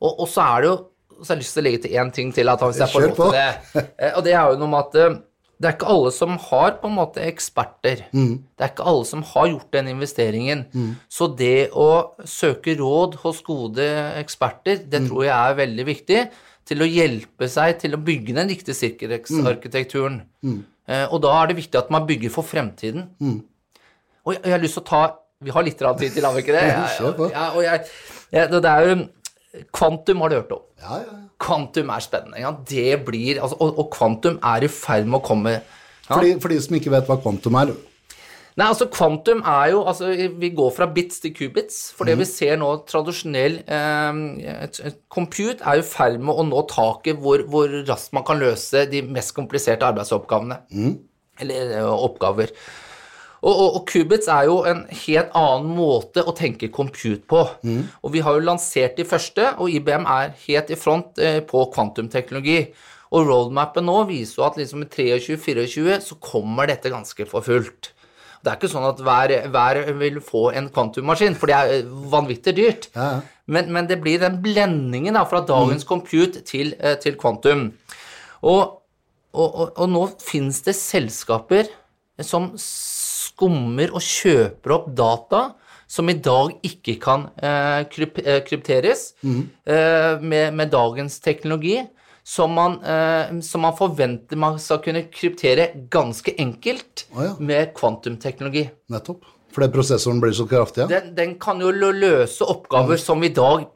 Og, 0.00 0.24
og 0.24 0.30
så 0.30 0.46
er 0.46 0.64
det 0.64 0.70
jo 0.72 0.78
så 1.22 1.30
har 1.30 1.36
jeg 1.36 1.44
lyst 1.44 1.54
til 1.54 1.62
å 1.62 1.66
legge 1.68 1.82
til 1.84 1.92
én 2.00 2.08
ting 2.14 2.32
til. 2.34 2.48
At 2.50 2.62
hvis 2.64 2.80
jeg 2.82 2.90
får 2.90 3.04
lov 3.04 3.18
til 3.20 3.36
det. 3.36 3.82
Eh, 3.94 4.16
Og 4.18 4.24
det 4.26 4.32
er 4.34 4.48
jo 4.50 4.58
noe 4.58 4.70
med 4.72 4.88
at 4.88 4.96
eh, 4.98 5.18
det 5.62 5.68
er 5.70 5.74
ikke 5.76 5.86
alle 5.94 6.10
som 6.10 6.32
har 6.50 6.72
på 6.82 6.88
en 6.90 6.96
måte 6.96 7.22
eksperter. 7.22 8.00
Det 8.12 8.64
er 8.66 8.72
ikke 8.72 8.86
alle 8.90 9.04
som 9.06 9.22
har 9.22 9.46
gjort 9.52 9.70
den 9.76 9.88
investeringen. 9.92 10.64
Så 11.08 11.28
det 11.38 11.70
å 11.70 11.86
søke 12.26 12.74
råd 12.80 13.14
hos 13.22 13.42
gode 13.46 13.86
eksperter, 14.18 14.82
det 14.90 15.04
tror 15.08 15.22
jeg 15.28 15.36
er 15.52 15.54
veldig 15.62 15.86
viktig 15.86 16.24
til 16.66 16.82
å 16.82 16.88
hjelpe 16.90 17.48
seg 17.50 17.78
til 17.78 17.94
å 17.94 18.02
bygge 18.02 18.34
den 18.34 18.48
riktige 18.50 18.74
sikkerhetsarkitekturen. 18.74 20.20
Eh, 20.88 21.06
Og 21.14 21.22
da 21.22 21.30
er 21.42 21.46
det 21.52 21.56
viktig 21.62 21.78
at 21.78 21.90
man 21.94 22.06
bygger 22.06 22.30
for 22.30 22.42
fremtiden. 22.42 23.08
Og 24.24 24.34
jeg, 24.34 24.42
jeg 24.44 24.52
har 24.52 24.62
lyst 24.62 24.74
til 24.78 24.82
å 24.82 24.90
ta 24.90 25.02
Vi 25.42 25.50
har 25.50 25.62
litt 25.66 25.78
tid 25.78 26.12
til, 26.14 26.22
har 26.24 26.32
vi 26.34 26.40
ikke 26.44 26.52
det? 26.54 26.62
Jeg- 27.32 27.56
og 27.56 27.62
jeg, 27.64 27.80
det 28.30 28.62
det 28.62 28.70
er 28.70 28.84
jo 28.88 29.08
Kvantum 29.74 30.22
har 30.24 30.32
du 30.32 30.38
hørt 30.38 30.52
om. 30.56 30.66
Ja, 30.80 30.98
ja. 31.02 31.06
ja. 31.12 31.20
Kvantum 31.42 31.92
er 31.92 32.04
spennende. 32.04 32.40
Ja, 32.40 32.52
det 32.68 33.04
blir, 33.06 33.40
altså, 33.42 33.58
og, 33.60 33.78
og 33.82 33.88
kvantum 33.92 34.38
er 34.38 34.64
i 34.64 34.70
ferd 34.72 35.08
med 35.08 35.20
å 35.20 35.24
komme. 35.26 35.56
For, 36.06 36.24
de, 36.24 36.36
for 36.42 36.52
de 36.52 36.60
som 36.62 36.76
ikke 36.76 36.92
vet 36.92 37.08
hva 37.08 37.20
kvantum 37.22 37.56
er 37.60 37.72
Nei, 38.52 38.66
altså 38.66 38.84
Kvantum 38.92 39.40
er 39.48 39.70
jo 39.72 39.78
altså, 39.88 40.10
Vi 40.36 40.50
går 40.52 40.72
fra 40.76 40.84
bits 40.92 41.22
til 41.22 41.32
qubits. 41.32 41.78
For 41.96 42.08
det 42.08 42.18
vi 42.20 42.26
ser 42.28 42.58
nå, 42.60 42.68
tradisjonell 42.88 43.62
eh, 43.64 44.90
compute 45.12 45.64
er 45.64 45.80
i 45.80 45.86
ferd 45.86 46.20
med 46.20 46.36
å 46.36 46.44
nå 46.44 46.64
taket 46.68 47.20
hvor, 47.22 47.46
hvor 47.48 47.72
raskt 47.88 48.12
man 48.16 48.26
kan 48.28 48.42
løse 48.42 48.84
de 48.92 49.00
mest 49.08 49.32
kompliserte 49.36 49.88
arbeidsoppgavene. 49.88 50.60
Eller 51.40 51.78
eh, 51.78 51.88
oppgaver. 51.88 52.52
Og, 53.42 53.50
og, 53.50 53.68
og 53.76 53.86
qubits 53.90 54.28
er 54.30 54.46
jo 54.46 54.60
en 54.70 54.84
helt 54.86 55.32
annen 55.38 55.72
måte 55.74 56.22
å 56.22 56.34
tenke 56.38 56.70
compute 56.74 57.24
på. 57.26 57.42
Og 58.02 58.14
vi 58.14 58.22
har 58.22 58.36
jo 58.38 58.44
lansert 58.46 58.94
de 58.98 59.06
første, 59.08 59.48
og 59.58 59.72
IBM 59.72 60.06
er 60.06 60.36
helt 60.44 60.70
i 60.70 60.78
front 60.78 61.18
eh, 61.18 61.40
på 61.46 61.64
kvantumteknologi. 61.74 62.60
Og 63.12 63.26
roadmapen 63.28 63.84
nå 63.88 64.04
viser 64.08 64.38
jo 64.38 64.46
at 64.46 64.60
liksom 64.60 64.86
i 64.86 64.88
23-24 64.88 65.98
så 66.06 66.20
kommer 66.22 66.70
dette 66.70 66.92
ganske 66.92 67.26
for 67.28 67.44
fullt. 67.44 67.90
Det 68.42 68.50
er 68.50 68.58
ikke 68.58 68.70
sånn 68.72 68.88
at 68.88 69.02
hver, 69.06 69.34
hver 69.54 69.80
vil 70.00 70.16
få 70.24 70.48
en 70.58 70.66
kvantummaskin, 70.74 71.36
for 71.38 71.50
det 71.50 71.58
er 71.58 71.74
eh, 71.80 71.92
vanvittig 72.14 72.56
dyrt. 72.58 72.88
Ja, 72.94 73.10
ja. 73.16 73.20
Men, 73.52 73.72
men 73.74 73.88
det 73.90 73.98
blir 74.00 74.22
den 74.22 74.38
blendingen 74.42 75.18
da, 75.18 75.24
fra 75.28 75.42
dagens 75.46 75.82
compute 75.86 76.44
til, 76.46 76.76
eh, 76.78 76.94
til 77.02 77.18
kvantum. 77.18 77.72
Og, 78.42 78.78
og, 79.34 79.48
og, 79.48 79.68
og 79.76 79.90
nå 79.90 80.02
finnes 80.22 80.62
det 80.66 80.76
selskaper 80.78 81.70
som 82.22 82.52
skummer 83.42 83.90
og 83.90 84.04
kjøper 84.04 84.76
opp 84.76 84.92
data 84.94 85.42
som 85.90 86.08
i 86.08 86.14
dag 86.14 86.54
ikke 86.64 86.96
kan 87.02 87.26
eh, 87.36 87.82
kryp 87.90 88.14
krypteres 88.16 88.46
krypteres 88.48 89.02
eh, 89.22 90.22
med, 90.22 90.54
med 90.54 90.70
dagens 90.72 91.18
teknologi, 91.20 91.82
som 92.24 92.54
man, 92.54 92.78
eh, 92.80 93.40
som 93.44 93.66
man 93.66 93.76
forventer 93.76 94.38
man 94.40 94.56
skal 94.62 94.80
kunne 94.84 95.04
kryptere 95.12 95.72
ganske 95.92 96.32
enkelt 96.38 97.04
Å 97.12 97.26
ja. 97.26 97.34
med 97.40 97.74
kvantumteknologi. 97.76 98.68
Nettopp. 98.92 99.26
Fordi 99.52 99.68
prosessoren 99.74 100.22
blir 100.22 100.32
så 100.32 100.46
kraftig, 100.48 100.86
ja. 100.86 100.88
Den, 100.88 101.12
den 101.18 101.34
kan 101.40 101.60
jo 101.60 101.68
løse 101.74 102.46
oppgaver 102.48 102.96
som 102.96 103.20
i 103.20 103.32
dag 103.36 103.66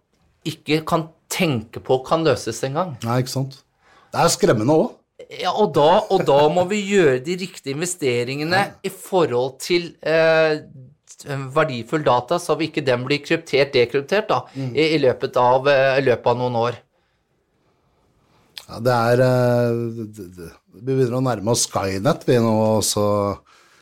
ikke 0.47 0.81
kan 0.89 1.11
tenke 1.29 1.83
på 1.85 1.99
kan 2.07 2.25
løses 2.25 2.63
engang. 2.65 2.95
Nei, 3.05 3.19
ikke 3.21 3.35
sant. 3.35 3.59
Det 4.15 4.23
er 4.23 4.33
skremmende 4.33 4.73
òg. 4.73 4.95
Ja, 5.33 5.51
og 5.59 5.73
da, 5.75 5.89
og 6.15 6.23
da 6.29 6.39
må 6.53 6.63
vi 6.71 6.79
gjøre 6.87 7.19
de 7.27 7.35
riktige 7.41 7.75
investeringene 7.75 8.61
i 8.87 8.91
forhold 8.93 9.57
til 9.65 9.89
eh, 10.07 10.61
verdifull 11.55 12.05
data, 12.07 12.39
så 12.39 12.55
vi 12.61 12.69
ikke 12.71 12.85
den 12.87 13.03
blir 13.09 13.23
kryptert, 13.25 13.73
dekryptert, 13.75 14.29
da, 14.31 14.43
i, 14.55 14.93
i, 14.95 15.01
løpet 15.03 15.39
av, 15.41 15.67
eh, 15.73 15.97
i 15.99 16.05
løpet 16.07 16.31
av 16.31 16.39
noen 16.43 16.61
år. 16.61 16.79
Ja, 18.67 18.79
det 18.83 18.95
er 18.95 19.25
eh, 19.27 19.83
Vi 20.77 20.87
begynner 20.93 21.19
å 21.21 21.25
nærme 21.27 21.53
oss 21.55 21.67
Skynet, 21.71 22.25
vi 22.27 22.39
nå, 22.43 22.55
også. 22.79 23.05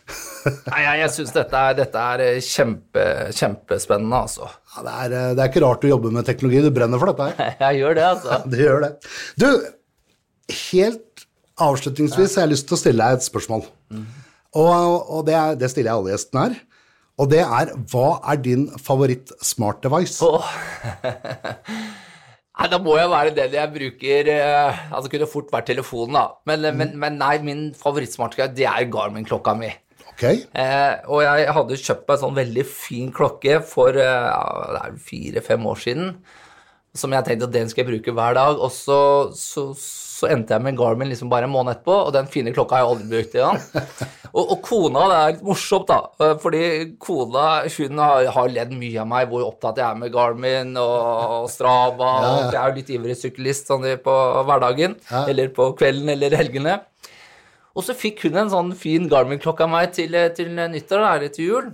Nei, 0.70 0.80
jeg, 0.84 0.98
jeg 1.00 1.12
syns 1.14 1.32
dette, 1.36 1.60
er- 1.60 1.76
dette 1.78 2.08
er 2.16 2.24
eh, 2.24 2.40
kjempe, 2.44 3.04
kjempespennende, 3.36 4.24
altså. 4.26 4.48
ja, 4.74 4.84
det, 4.88 4.96
er, 4.96 5.14
det 5.36 5.44
er 5.44 5.52
ikke 5.52 5.64
rart 5.64 5.84
du 5.84 5.88
jobber 5.92 6.12
med 6.16 6.28
teknologi. 6.28 6.64
Du 6.64 6.72
brenner 6.76 7.00
for 7.00 7.12
dette 7.12 7.30
her. 7.30 7.54
Jeg 7.68 7.82
gjør 7.84 7.96
det, 8.00 8.10
altså. 8.16 8.40
du 8.48 8.60
gjør 8.60 8.84
det. 8.88 8.92
Du, 9.40 9.48
helt 10.52 11.13
avslutningsvis 11.60 12.36
har 12.36 12.46
jeg 12.46 12.54
lyst 12.54 12.68
til 12.68 12.76
å 12.76 12.80
stille 12.80 13.08
deg 13.08 13.18
et 13.18 13.26
spørsmål. 13.26 13.66
Og, 14.54 15.10
og 15.10 15.26
det, 15.26 15.34
er, 15.34 15.58
det 15.58 15.70
stiller 15.72 15.90
jeg 15.92 16.00
alle 16.00 16.14
gjestene 16.14 16.46
her. 16.46 16.56
Og 17.22 17.30
det 17.30 17.44
er 17.44 17.70
hva 17.92 18.08
er 18.32 18.40
din 18.42 18.66
favoritt 18.82 19.30
smart 19.44 19.84
device? 19.84 20.18
Oh. 20.26 20.42
Nei, 22.54 22.68
da 22.70 22.78
må 22.78 22.94
jeg 22.98 23.10
være 23.10 23.32
den 23.34 23.54
jeg 23.56 23.70
bruker 23.74 24.28
eh, 24.30 24.82
Altså, 24.94 25.10
kunne 25.10 25.26
fort 25.30 25.50
vært 25.50 25.66
telefonen, 25.72 26.14
da. 26.14 26.26
Men, 26.46 26.68
men, 26.78 26.92
men 27.02 27.16
nei, 27.18 27.34
min 27.42 27.64
favorittsmartklokke, 27.78 28.54
det 28.54 28.68
er 28.70 28.86
Garmin-klokka 28.92 29.56
mi. 29.58 29.72
Ok, 30.12 30.22
Eh, 30.54 30.94
og 31.10 31.24
jeg 31.24 31.50
hadde 31.56 31.80
kjøpt 31.80 32.04
meg 32.06 32.14
en 32.14 32.20
sånn 32.22 32.36
veldig 32.38 32.64
fin 32.70 33.10
klokke 33.14 33.58
for 33.66 33.98
eh, 33.98 34.84
fire-fem 35.02 35.66
år 35.66 35.80
siden. 35.82 36.12
Som 36.94 37.16
jeg 37.16 37.26
tenkte 37.26 37.48
at 37.48 37.56
den 37.56 37.70
skal 37.72 37.82
jeg 37.82 37.90
bruke 37.90 38.14
hver 38.14 38.38
dag. 38.38 38.62
Og 38.62 38.70
så, 38.70 39.00
så, 39.34 39.72
så 40.14 40.28
endte 40.30 40.54
jeg 40.54 40.62
med 40.62 40.72
en 40.74 40.78
Garmin 40.78 41.08
liksom 41.10 41.30
bare 41.32 41.48
en 41.48 41.52
måned 41.54 41.72
etterpå, 41.74 41.94
og 42.06 42.12
den 42.14 42.28
fine 42.30 42.52
klokka 42.54 42.76
har 42.78 42.84
jeg 42.84 42.92
aldri 42.92 43.08
brukt 43.14 43.34
igjen. 43.34 43.64
Og, 44.34 44.48
og 44.50 44.62
kona, 44.66 45.02
det 45.06 45.16
er 45.16 45.28
litt 45.36 45.42
morsomt, 45.46 45.84
da. 45.86 45.96
eh, 46.26 46.32
Fordi 46.42 46.60
kona 46.98 47.42
hun 47.70 48.00
har, 48.02 48.24
har 48.34 48.48
ledd 48.50 48.72
mye 48.74 48.96
av 48.98 49.06
meg, 49.06 49.28
hvor 49.30 49.44
opptatt 49.46 49.78
jeg 49.78 49.86
er 49.86 50.00
med 50.00 50.10
Garmin 50.10 50.72
og, 50.74 50.96
og 51.36 51.44
Strava. 51.52 52.08
Ja, 52.08 52.24
ja. 52.24 52.32
Og 52.48 52.56
jeg 52.56 52.58
er 52.58 52.72
jo 52.72 52.78
litt 52.80 52.90
ivrig 52.96 53.16
syklist 53.20 53.70
sånn 53.70 53.86
på 54.02 54.16
hverdagen, 54.48 54.96
Ja. 55.06 55.20
eller 55.30 55.52
på 55.54 55.68
kvelden 55.78 56.10
eller 56.16 56.34
helgene. 56.34 56.80
Og 57.78 57.86
så 57.86 57.94
fikk 57.94 58.24
hun 58.26 58.40
en 58.42 58.50
sånn 58.50 58.74
fin 58.78 59.06
Garmin-klokke 59.10 59.68
av 59.68 59.70
meg 59.76 59.94
til, 59.94 60.18
til 60.34 60.50
nyttår, 60.58 61.06
eller 61.12 61.30
til 61.38 61.52
jul. 61.52 61.70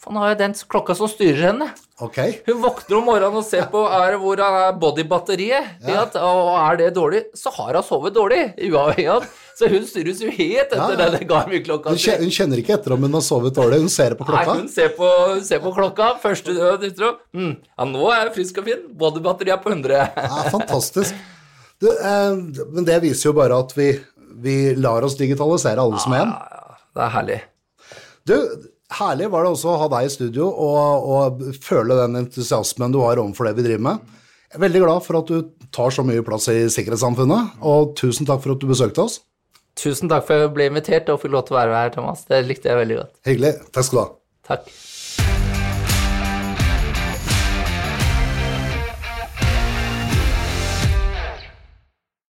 For 0.00 0.14
nå 0.16 0.22
har 0.22 0.30
jeg 0.32 0.38
den 0.40 0.54
klokka 0.72 0.94
som 0.96 1.10
styrer 1.12 1.50
henne. 1.50 1.66
ok. 2.00 2.16
Hun 2.46 2.60
våkner 2.62 2.96
om 2.96 3.04
morgenen 3.04 3.36
og 3.36 3.44
ser 3.44 3.66
på 3.68 3.82
er, 3.92 4.14
hvor 4.16 4.40
er 4.40 4.70
bodybatteriet. 4.80 5.66
Ja. 5.84 6.06
Og 6.24 6.54
er 6.56 6.78
det 6.80 6.86
dårlig, 6.96 7.20
så 7.36 7.52
har 7.52 7.76
hun 7.76 7.84
sovet 7.84 8.14
dårlig. 8.16 8.38
uavhengig 8.64 9.10
av. 9.12 9.26
Så 9.60 9.68
hun 9.68 9.84
styres 9.84 10.22
jo 10.24 10.30
helt 10.32 10.72
etter 10.72 10.80
Ja, 10.80 10.86
ja. 10.94 10.96
denne 11.02 11.28
Garmin-klokka. 11.28 11.92
Hun, 11.92 12.00
hun 12.24 12.32
kjenner 12.32 12.62
ikke 12.62 12.78
etter 12.78 12.94
om 12.96 13.04
hun 13.04 13.18
har 13.18 13.26
sovet 13.26 13.52
dårlig, 13.60 13.82
hun 13.84 13.92
ser 13.92 14.16
på 14.16 14.24
Nei, 14.24 14.30
klokka. 14.32 14.54
hun 14.62 14.72
ser 14.72 14.88
på, 14.96 15.10
hun 15.34 15.44
ser 15.50 15.60
på 15.66 15.74
klokka. 15.76 16.08
Første 16.24 16.56
død 16.56 16.88
utro. 16.88 17.12
Mm, 17.36 17.52
ja, 17.68 17.88
nå 17.92 18.08
er 18.14 18.22
jeg 18.24 18.34
frisk 18.40 18.62
og 18.64 18.70
fin. 18.72 18.88
Bodybatteriet 19.04 19.58
er 19.58 19.62
på 19.66 19.74
100. 19.76 20.00
Ja, 20.16 20.48
fantastisk. 20.56 21.20
Du, 21.80 21.90
eh, 21.92 22.64
men 22.72 22.88
det 22.88 23.02
viser 23.04 23.28
jo 23.30 23.36
bare 23.36 23.60
at 23.60 23.76
vi, 23.76 23.90
vi 24.40 24.56
lar 24.80 25.04
oss 25.04 25.20
digitalisere 25.20 25.84
alle 25.84 26.00
som 26.00 26.16
en. 26.16 26.32
Ja, 26.32 26.76
det 26.96 27.04
er 27.10 27.14
herlig. 27.20 27.40
Du, 28.24 28.36
herlig 28.98 29.30
var 29.30 29.46
det 29.46 29.52
også 29.54 29.72
å 29.72 29.78
ha 29.84 29.88
deg 29.92 30.08
i 30.08 30.12
studio 30.12 30.48
og, 30.50 31.08
og 31.14 31.42
føle 31.62 31.98
den 32.02 32.18
entusiasmen 32.24 32.94
du 32.94 33.00
har 33.04 33.20
overfor 33.22 33.48
det 33.48 33.56
vi 33.58 33.66
driver 33.68 33.86
med. 33.86 34.14
Jeg 34.50 34.58
er 34.58 34.64
veldig 34.64 34.82
glad 34.82 35.04
for 35.06 35.20
at 35.20 35.30
du 35.30 35.68
tar 35.70 35.94
så 35.94 36.02
mye 36.02 36.24
plass 36.26 36.48
i 36.50 36.64
sikkerhetssamfunnet, 36.74 37.60
og 37.62 37.92
tusen 38.00 38.26
takk 38.26 38.42
for 38.42 38.56
at 38.56 38.62
du 38.62 38.66
besøkte 38.66 39.04
oss. 39.04 39.20
Tusen 39.78 40.10
takk 40.10 40.26
for 40.26 40.34
at 40.34 40.48
jeg 40.48 40.54
ble 40.56 40.66
invitert 40.72 41.10
og 41.12 41.20
fikk 41.22 41.36
lov 41.36 41.46
til 41.46 41.54
å 41.54 41.60
være 41.60 41.76
her, 41.76 41.92
Thomas. 41.94 42.26
Det 42.26 42.42
likte 42.48 42.72
jeg 42.72 42.80
veldig 42.82 42.96
godt. 42.98 43.12
Hyggelig. 43.30 43.52
Takk 43.70 43.86
skal 43.86 44.00
du 44.00 44.02
ha. 44.02 44.08
Takk. 44.50 44.72